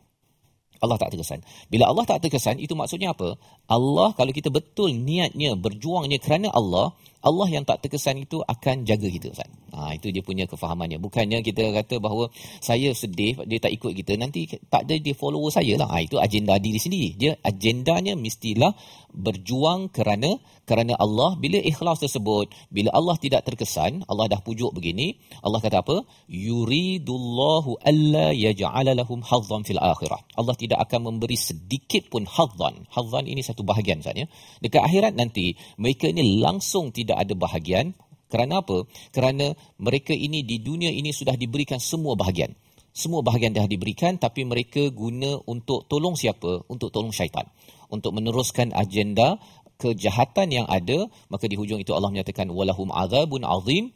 Allah 0.82 0.98
tak 0.98 1.14
terkesan. 1.14 1.46
Bila 1.70 1.86
Allah 1.86 2.02
tak 2.02 2.26
terkesan, 2.26 2.58
itu 2.58 2.74
maksudnya 2.74 3.14
apa? 3.14 3.38
Allah 3.70 4.10
kalau 4.18 4.34
kita 4.34 4.50
betul 4.50 4.90
niatnya, 4.90 5.54
berjuangnya 5.54 6.18
kerana 6.18 6.50
Allah, 6.50 6.90
Allah 7.22 7.48
yang 7.48 7.62
tak 7.62 7.86
terkesan 7.86 8.18
itu 8.18 8.42
akan 8.42 8.82
jaga 8.82 9.06
kita 9.06 9.30
Ustaz. 9.30 9.50
Ha, 9.72 9.96
itu 9.96 10.12
dia 10.12 10.20
punya 10.20 10.44
kefahamannya. 10.44 11.00
Bukannya 11.00 11.40
kita 11.40 11.72
kata 11.72 11.96
bahawa 12.02 12.28
saya 12.60 12.92
sedih 12.92 13.40
dia 13.48 13.58
tak 13.62 13.72
ikut 13.72 13.94
kita 13.94 14.18
nanti 14.20 14.44
tak 14.68 14.84
ada 14.84 14.94
dia 14.98 15.14
follower 15.14 15.48
saya 15.48 15.78
lah. 15.80 15.88
Ha, 15.88 16.04
itu 16.04 16.18
agenda 16.18 16.58
diri 16.58 16.82
sendiri. 16.82 17.14
Dia 17.16 17.32
agendanya 17.40 18.18
mestilah 18.18 18.74
berjuang 19.12 19.92
kerana 19.92 20.40
kerana 20.64 20.96
Allah 20.96 21.36
bila 21.36 21.60
ikhlas 21.60 22.00
tersebut 22.00 22.48
bila 22.72 22.90
Allah 22.96 23.16
tidak 23.20 23.44
terkesan 23.44 24.06
Allah 24.08 24.26
dah 24.32 24.40
pujuk 24.40 24.72
begini 24.72 25.20
Allah 25.44 25.60
kata 25.60 25.84
apa 25.84 25.96
yuridullahu 26.30 27.76
alla 27.84 28.32
yaj'ala 28.32 28.96
lahum 28.96 29.20
hazzan 29.20 29.66
fil 29.68 29.82
akhirah 29.92 30.20
Allah 30.40 30.56
tidak 30.56 30.80
akan 30.88 31.12
memberi 31.12 31.36
sedikit 31.36 32.08
pun 32.08 32.24
hazzan 32.24 32.88
hazzan 32.88 33.28
ini 33.28 33.44
satu 33.44 33.66
bahagian 33.66 34.00
Ustaz 34.00 34.16
ya 34.16 34.26
dekat 34.64 34.82
akhirat 34.88 35.12
nanti 35.12 35.58
mereka 35.76 36.08
ini 36.08 36.40
langsung 36.40 36.88
tidak 36.94 37.11
ada 37.16 37.34
bahagian 37.36 37.92
Kerana 38.32 38.64
apa? 38.64 38.88
Kerana 39.12 39.52
mereka 39.76 40.16
ini 40.16 40.40
di 40.40 40.56
dunia 40.56 40.88
ini 40.88 41.12
sudah 41.12 41.36
diberikan 41.36 41.76
semua 41.76 42.16
bahagian. 42.16 42.56
Semua 42.88 43.20
bahagian 43.20 43.52
dah 43.52 43.68
diberikan 43.68 44.16
tapi 44.16 44.48
mereka 44.48 44.88
guna 44.88 45.36
untuk 45.44 45.84
tolong 45.84 46.16
siapa? 46.16 46.64
Untuk 46.64 46.88
tolong 46.88 47.12
syaitan. 47.12 47.44
Untuk 47.92 48.16
meneruskan 48.16 48.72
agenda 48.72 49.36
kejahatan 49.76 50.48
yang 50.48 50.64
ada, 50.64 51.12
maka 51.28 51.44
di 51.44 51.60
hujung 51.60 51.76
itu 51.84 51.92
Allah 51.92 52.08
menyatakan 52.08 52.48
walahum 52.48 52.88
azabun 52.88 53.44
azim 53.44 53.92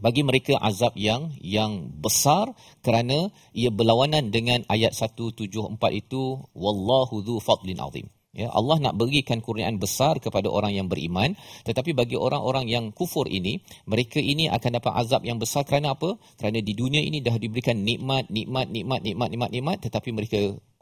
bagi 0.00 0.24
mereka 0.24 0.56
azab 0.56 0.96
yang 0.96 1.36
yang 1.44 1.92
besar 2.00 2.56
kerana 2.80 3.28
ia 3.52 3.68
berlawanan 3.68 4.32
dengan 4.32 4.64
ayat 4.72 4.96
174 4.96 5.76
itu 5.92 6.40
wallahu 6.56 7.20
dzu 7.20 7.36
fadlin 7.44 7.76
azim 7.84 8.08
ya 8.30 8.48
Allah 8.50 8.78
nak 8.78 8.94
berikan 8.94 9.42
kurniaan 9.42 9.82
besar 9.82 10.22
kepada 10.22 10.46
orang 10.46 10.74
yang 10.76 10.86
beriman. 10.86 11.34
Tetapi 11.66 11.96
bagi 11.96 12.14
orang-orang 12.14 12.70
yang 12.70 12.84
kufur 12.94 13.26
ini 13.26 13.58
mereka 13.86 14.22
ini 14.22 14.46
akan 14.46 14.78
dapat 14.78 14.92
azab 15.06 15.22
yang 15.26 15.42
besar 15.42 15.66
kerana 15.66 15.98
apa? 15.98 16.18
Kerana 16.38 16.62
di 16.62 16.72
dunia 16.74 17.02
ini 17.02 17.24
dah 17.24 17.34
diberikan 17.36 17.82
nikmat 17.82 18.30
nikmat 18.30 18.70
nikmat 18.70 19.00
nikmat 19.02 19.28
nikmat 19.30 19.50
nikmat. 19.50 19.76
Tetapi 19.82 20.10
mereka 20.14 20.38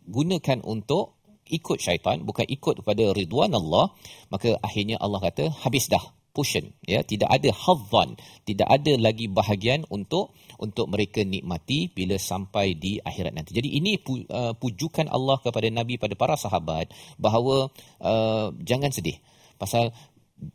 gunakan 0.08 0.58
untuk 0.64 1.16
ikut 1.48 1.80
syaitan 1.80 2.20
bukan 2.24 2.44
ikut 2.44 2.84
kepada 2.84 3.16
ridwan 3.16 3.52
Allah. 3.56 3.92
Maka 4.28 4.60
akhirnya 4.60 5.00
Allah 5.00 5.20
kata 5.24 5.48
habis 5.64 5.88
dah 5.88 6.17
portion 6.38 6.70
ya. 6.86 7.02
Tidak 7.02 7.26
ada 7.26 7.50
hadzan 7.50 8.14
tidak 8.46 8.70
ada 8.70 8.94
lagi 8.94 9.26
bahagian 9.26 9.82
untuk 9.90 10.38
untuk 10.62 10.86
mereka 10.86 11.26
nikmati 11.26 11.90
bila 11.90 12.14
sampai 12.14 12.78
di 12.78 13.02
akhirat 13.02 13.34
nanti. 13.34 13.50
Jadi 13.58 13.74
ini 13.74 13.98
pu, 13.98 14.22
uh, 14.30 14.54
pujukan 14.54 15.10
Allah 15.10 15.42
kepada 15.42 15.66
nabi 15.74 15.98
pada 15.98 16.14
para 16.14 16.38
sahabat 16.38 16.94
bahawa 17.18 17.74
uh, 17.98 18.54
jangan 18.62 18.94
sedih. 18.94 19.18
Pasal 19.58 19.90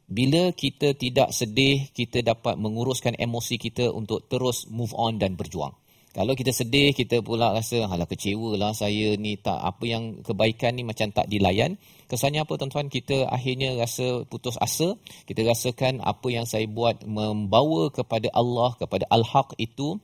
bila 0.07 0.55
kita 0.55 0.95
tidak 0.95 1.36
sedih 1.36 1.91
kita 1.91 2.23
dapat 2.23 2.55
menguruskan 2.55 3.19
emosi 3.19 3.59
kita 3.59 3.91
untuk 3.91 4.31
terus 4.31 4.71
move 4.71 4.95
on 4.95 5.19
dan 5.19 5.36
berjuang. 5.36 5.75
Kalau 6.13 6.38
kita 6.38 6.53
sedih, 6.53 6.93
kita 6.93 7.25
pula 7.25 7.49
rasa, 7.57 7.89
halah 7.89 8.05
kecewa 8.05 8.53
lah 8.53 8.69
saya 8.77 9.17
ni 9.17 9.34
tak, 9.41 9.57
apa 9.57 9.81
yang 9.81 10.21
kebaikan 10.21 10.77
ni 10.77 10.86
macam 10.86 11.09
tak 11.09 11.25
dilayan. 11.25 11.81
Kesannya 12.14 12.45
apa 12.45 12.61
tuan-tuan? 12.61 12.93
Kita 12.93 13.26
akhirnya 13.26 13.74
rasa 13.74 14.22
putus 14.30 14.53
asa. 14.61 14.93
Kita 15.26 15.41
rasakan 15.41 15.97
apa 15.97 16.30
yang 16.30 16.45
saya 16.45 16.70
buat 16.70 17.01
membawa 17.09 17.89
kepada 17.89 18.30
Allah, 18.38 18.78
kepada 18.78 19.09
Al-Haq 19.09 19.57
itu 19.57 19.97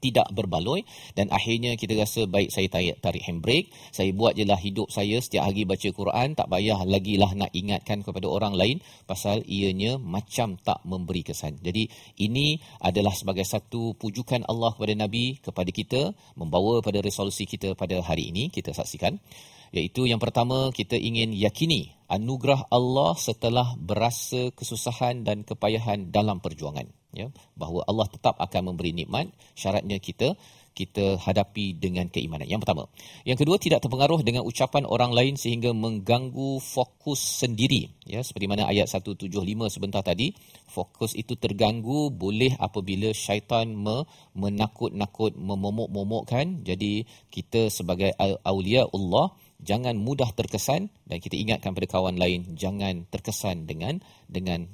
tidak 0.00 0.32
berbaloi 0.32 0.82
dan 1.14 1.28
akhirnya 1.28 1.76
kita 1.76 1.94
rasa 1.94 2.24
baik 2.24 2.48
saya 2.48 2.66
tarik, 2.72 2.98
tarik 3.04 3.22
handbrake. 3.28 3.68
Saya 3.92 4.10
buat 4.16 4.34
je 4.34 4.48
lah 4.48 4.58
hidup 4.58 4.88
saya 4.88 5.20
setiap 5.20 5.46
hari 5.46 5.68
baca 5.68 5.88
Quran 5.92 6.32
tak 6.34 6.48
payah 6.48 6.80
lagi 6.88 7.20
lah 7.20 7.30
nak 7.36 7.52
ingatkan 7.52 8.00
kepada 8.00 8.26
orang 8.26 8.56
lain 8.56 8.80
pasal 9.04 9.44
ianya 9.44 10.00
macam 10.00 10.56
tak 10.56 10.80
memberi 10.88 11.22
kesan. 11.22 11.60
Jadi 11.60 11.86
ini 12.18 12.58
adalah 12.80 13.12
sebagai 13.12 13.44
satu 13.44 13.94
pujukan 13.94 14.48
Allah 14.48 14.72
kepada 14.74 14.96
Nabi 14.96 15.38
kepada 15.38 15.70
kita 15.70 16.16
membawa 16.34 16.80
pada 16.80 16.98
resolusi 17.04 17.44
kita 17.44 17.76
pada 17.76 18.00
hari 18.00 18.32
ini 18.32 18.48
kita 18.48 18.72
saksikan. 18.72 19.20
Iaitu 19.70 20.10
yang 20.10 20.18
pertama 20.18 20.74
kita 20.74 20.98
ingin 20.98 21.30
yakini 21.30 21.94
anugerah 22.10 22.66
Allah 22.74 23.14
setelah 23.14 23.78
berasa 23.78 24.50
kesusahan 24.50 25.22
dan 25.22 25.46
kepayahan 25.46 26.10
dalam 26.10 26.42
perjuangan 26.42 26.99
ya 27.14 27.28
bahawa 27.58 27.86
Allah 27.86 28.06
tetap 28.10 28.38
akan 28.38 28.74
memberi 28.74 28.94
nikmat 28.94 29.30
syaratnya 29.58 29.98
kita 29.98 30.34
kita 30.70 31.18
hadapi 31.18 31.76
dengan 31.76 32.06
keimanan. 32.08 32.46
Yang 32.46 32.64
pertama. 32.64 32.84
Yang 33.26 33.44
kedua 33.44 33.56
tidak 33.58 33.82
terpengaruh 33.84 34.22
dengan 34.22 34.46
ucapan 34.46 34.86
orang 34.86 35.12
lain 35.12 35.34
sehingga 35.34 35.74
mengganggu 35.74 36.62
fokus 36.62 37.20
sendiri. 37.42 37.90
Ya, 38.06 38.22
seperti 38.22 38.46
mana 38.46 38.70
ayat 38.70 38.86
175 38.88 39.28
sebentar 39.68 40.00
tadi, 40.00 40.32
fokus 40.70 41.12
itu 41.18 41.34
terganggu 41.36 42.08
boleh 42.14 42.54
apabila 42.56 43.10
syaitan 43.10 43.74
me- 43.74 44.06
menakut-nakut, 44.32 45.34
memomok-momokkan. 45.36 46.62
Jadi 46.62 47.04
kita 47.28 47.68
sebagai 47.68 48.14
aulia 48.46 48.86
Allah 48.88 49.34
jangan 49.60 49.92
mudah 50.00 50.32
terkesan 50.32 50.88
dan 51.04 51.20
kita 51.20 51.36
ingatkan 51.36 51.76
pada 51.76 51.84
kawan 51.84 52.16
lain 52.16 52.56
jangan 52.56 53.04
terkesan 53.12 53.68
dengan 53.68 54.00
dengan 54.24 54.72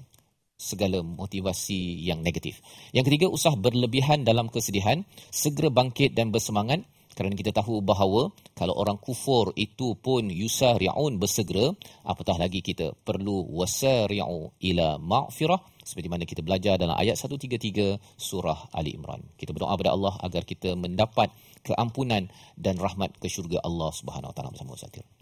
segala 0.57 1.05
motivasi 1.05 2.01
yang 2.03 2.25
negatif. 2.25 2.65
Yang 2.97 3.13
ketiga, 3.13 3.27
usah 3.29 3.55
berlebihan 3.55 4.25
dalam 4.25 4.49
kesedihan, 4.49 5.05
segera 5.29 5.69
bangkit 5.69 6.17
dan 6.17 6.33
bersemangat 6.33 6.85
kerana 7.17 7.33
kita 7.33 7.49
tahu 7.49 7.81
bahawa 7.81 8.29
kalau 8.53 8.77
orang 8.77 9.01
kufur 9.01 9.57
itu 9.57 9.97
pun 9.97 10.29
yusari'un 10.29 11.17
bersegera, 11.17 11.73
apatah 12.05 12.37
lagi 12.37 12.61
kita 12.61 12.93
perlu 12.93 13.57
wasari'u 13.57 14.53
ila 14.61 15.01
ma'firah 15.01 15.81
seperti 15.81 16.13
mana 16.13 16.29
kita 16.29 16.45
belajar 16.45 16.77
dalam 16.77 16.93
ayat 16.93 17.17
133 17.17 18.21
surah 18.21 18.69
Ali 18.77 18.99
Imran. 18.99 19.25
Kita 19.41 19.57
berdoa 19.57 19.73
kepada 19.81 19.97
Allah 19.97 20.19
agar 20.21 20.43
kita 20.45 20.77
mendapat 20.77 21.33
keampunan 21.65 22.29
dan 22.59 22.77
rahmat 22.77 23.17
ke 23.17 23.33
syurga 23.33 23.65
Allah 23.65 23.95
Subhanahu 23.97 24.29
Wa 24.29 24.35
Taala 24.37 24.53
bersama 24.53 24.77
Ustaz. 24.77 25.16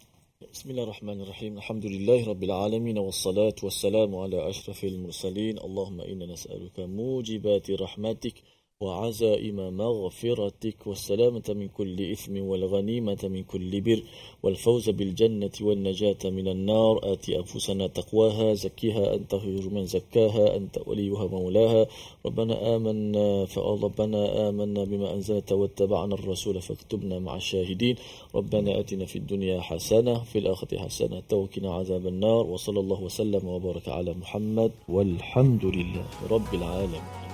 بسم 0.55 0.69
الله 0.71 0.83
الرحمن 0.83 1.21
الرحيم 1.21 1.57
الحمد 1.57 1.85
لله 1.85 2.27
رب 2.27 2.43
العالمين 2.43 2.97
والصلاة 2.97 3.55
والسلام 3.63 4.15
على 4.15 4.49
أشرف 4.49 4.83
المرسلين 4.83 5.57
اللهم 5.59 6.01
إنا 6.01 6.25
نسألك 6.25 6.79
موجبات 6.79 7.71
رحمتك 7.71 8.33
وعزائم 8.81 9.77
مغفرتك 9.77 10.87
والسلامة 10.87 11.43
من 11.49 11.67
كل 11.67 12.11
إثم 12.11 12.37
والغنيمة 12.37 13.17
من 13.23 13.43
كل 13.43 13.81
بر 13.81 14.03
والفوز 14.43 14.89
بالجنة 14.89 15.51
والنجاة 15.61 16.17
من 16.25 16.47
النار. 16.47 17.13
آت 17.13 17.29
أنفسنا 17.29 17.87
تقواها 17.87 18.53
زكيها 18.53 19.15
أنت 19.15 19.35
خير 19.35 19.69
من 19.69 19.85
زكاها 19.85 20.55
أنت 20.57 20.79
وليها 20.87 21.27
مولاها. 21.27 21.87
ربنا 22.25 22.75
آمنا 22.75 23.45
فربنا 23.45 24.49
آمنا 24.49 24.83
بما 24.83 25.13
أنزلت 25.13 25.51
واتبعنا 25.51 26.15
الرسول 26.15 26.61
فاكتبنا 26.61 27.19
مع 27.19 27.35
الشاهدين. 27.35 27.95
ربنا 28.35 28.79
آتنا 28.79 29.05
في 29.05 29.15
الدنيا 29.15 29.61
حسنة 29.61 30.23
في 30.23 30.39
الآخرة 30.39 30.77
حسنة 30.77 31.19
توكنا 31.29 31.73
عذاب 31.73 32.07
النار. 32.07 32.47
وصلى 32.47 32.79
الله 32.79 33.01
وسلم 33.03 33.47
وبارك 33.47 33.89
على 33.89 34.13
محمد 34.13 34.71
والحمد 34.89 35.65
لله 35.65 36.05
رب 36.31 36.53
العالمين. 36.53 37.24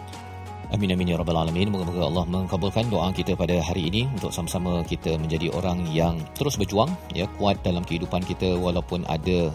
Amin 0.71 0.87
amin 0.95 1.11
ya 1.11 1.19
rabbal 1.19 1.35
alamin. 1.35 1.67
Moga-moga 1.67 2.07
Allah 2.07 2.23
mengabulkan 2.31 2.87
doa 2.87 3.11
kita 3.11 3.35
pada 3.35 3.59
hari 3.59 3.91
ini 3.91 4.07
untuk 4.15 4.31
sama-sama 4.31 4.79
kita 4.87 5.19
menjadi 5.19 5.51
orang 5.51 5.83
yang 5.91 6.15
terus 6.31 6.55
berjuang 6.55 6.87
ya 7.11 7.27
kuat 7.35 7.59
dalam 7.59 7.83
kehidupan 7.83 8.23
kita 8.23 8.55
walaupun 8.55 9.03
ada 9.11 9.51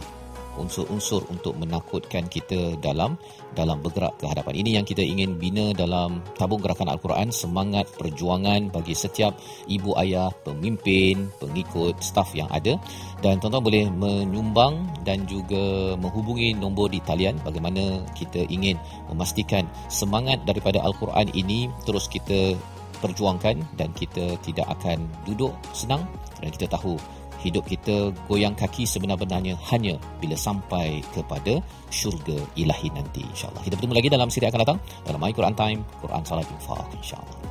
unsur-unsur 0.56 1.24
untuk 1.28 1.56
menakutkan 1.56 2.26
kita 2.26 2.76
dalam 2.80 3.16
dalam 3.56 3.80
bergerak 3.80 4.16
ke 4.20 4.28
hadapan. 4.28 4.54
Ini 4.60 4.70
yang 4.80 4.86
kita 4.88 5.00
ingin 5.00 5.40
bina 5.40 5.72
dalam 5.72 6.20
tabung 6.36 6.60
gerakan 6.60 6.92
Al-Quran, 6.92 7.32
semangat 7.32 7.88
perjuangan 7.96 8.68
bagi 8.72 8.92
setiap 8.92 9.36
ibu 9.68 9.96
ayah, 10.00 10.28
pemimpin, 10.44 11.28
pengikut, 11.40 12.00
staf 12.00 12.32
yang 12.36 12.48
ada. 12.52 12.76
Dan 13.24 13.40
tuan-tuan 13.40 13.64
boleh 13.64 13.84
menyumbang 13.88 14.84
dan 15.08 15.24
juga 15.24 15.96
menghubungi 15.96 16.52
nombor 16.52 16.92
di 16.92 17.00
talian 17.00 17.40
bagaimana 17.40 18.04
kita 18.12 18.44
ingin 18.52 18.76
memastikan 19.08 19.64
semangat 19.88 20.42
daripada 20.44 20.82
Al-Quran 20.84 21.32
ini 21.32 21.72
terus 21.88 22.10
kita 22.10 22.58
perjuangkan 23.00 23.60
dan 23.76 23.92
kita 23.92 24.40
tidak 24.40 24.66
akan 24.80 25.04
duduk 25.28 25.52
senang 25.76 26.04
dan 26.40 26.48
kita 26.52 26.66
tahu 26.68 26.96
hidup 27.41 27.65
kita 27.65 28.13
goyang 28.29 28.53
kaki 28.53 28.85
sebenar-benarnya 28.85 29.57
hanya 29.73 29.97
bila 30.21 30.37
sampai 30.37 31.01
kepada 31.11 31.57
syurga 31.89 32.37
ilahi 32.53 32.93
nanti 32.93 33.25
insyaAllah. 33.25 33.65
Kita 33.65 33.81
bertemu 33.81 33.97
lagi 33.97 34.09
dalam 34.13 34.29
siri 34.29 34.45
akan 34.47 34.61
datang 34.61 34.79
dalam 35.03 35.17
My 35.17 35.33
Quran 35.33 35.57
Time, 35.57 35.81
Quran 35.99 36.21
Salat 36.21 36.45
Infaq 36.47 36.85
insyaAllah. 37.01 37.41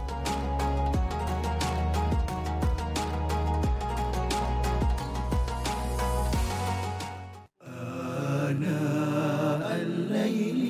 آناء 8.51 9.62
الليل 9.87 10.61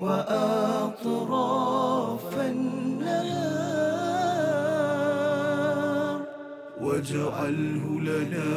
وأطراف 0.00 1.93
واجعله 6.95 7.99
لنا 8.01 8.51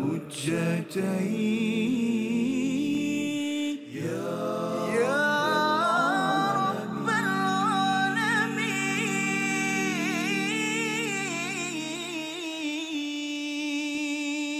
هجتين. 0.00 1.40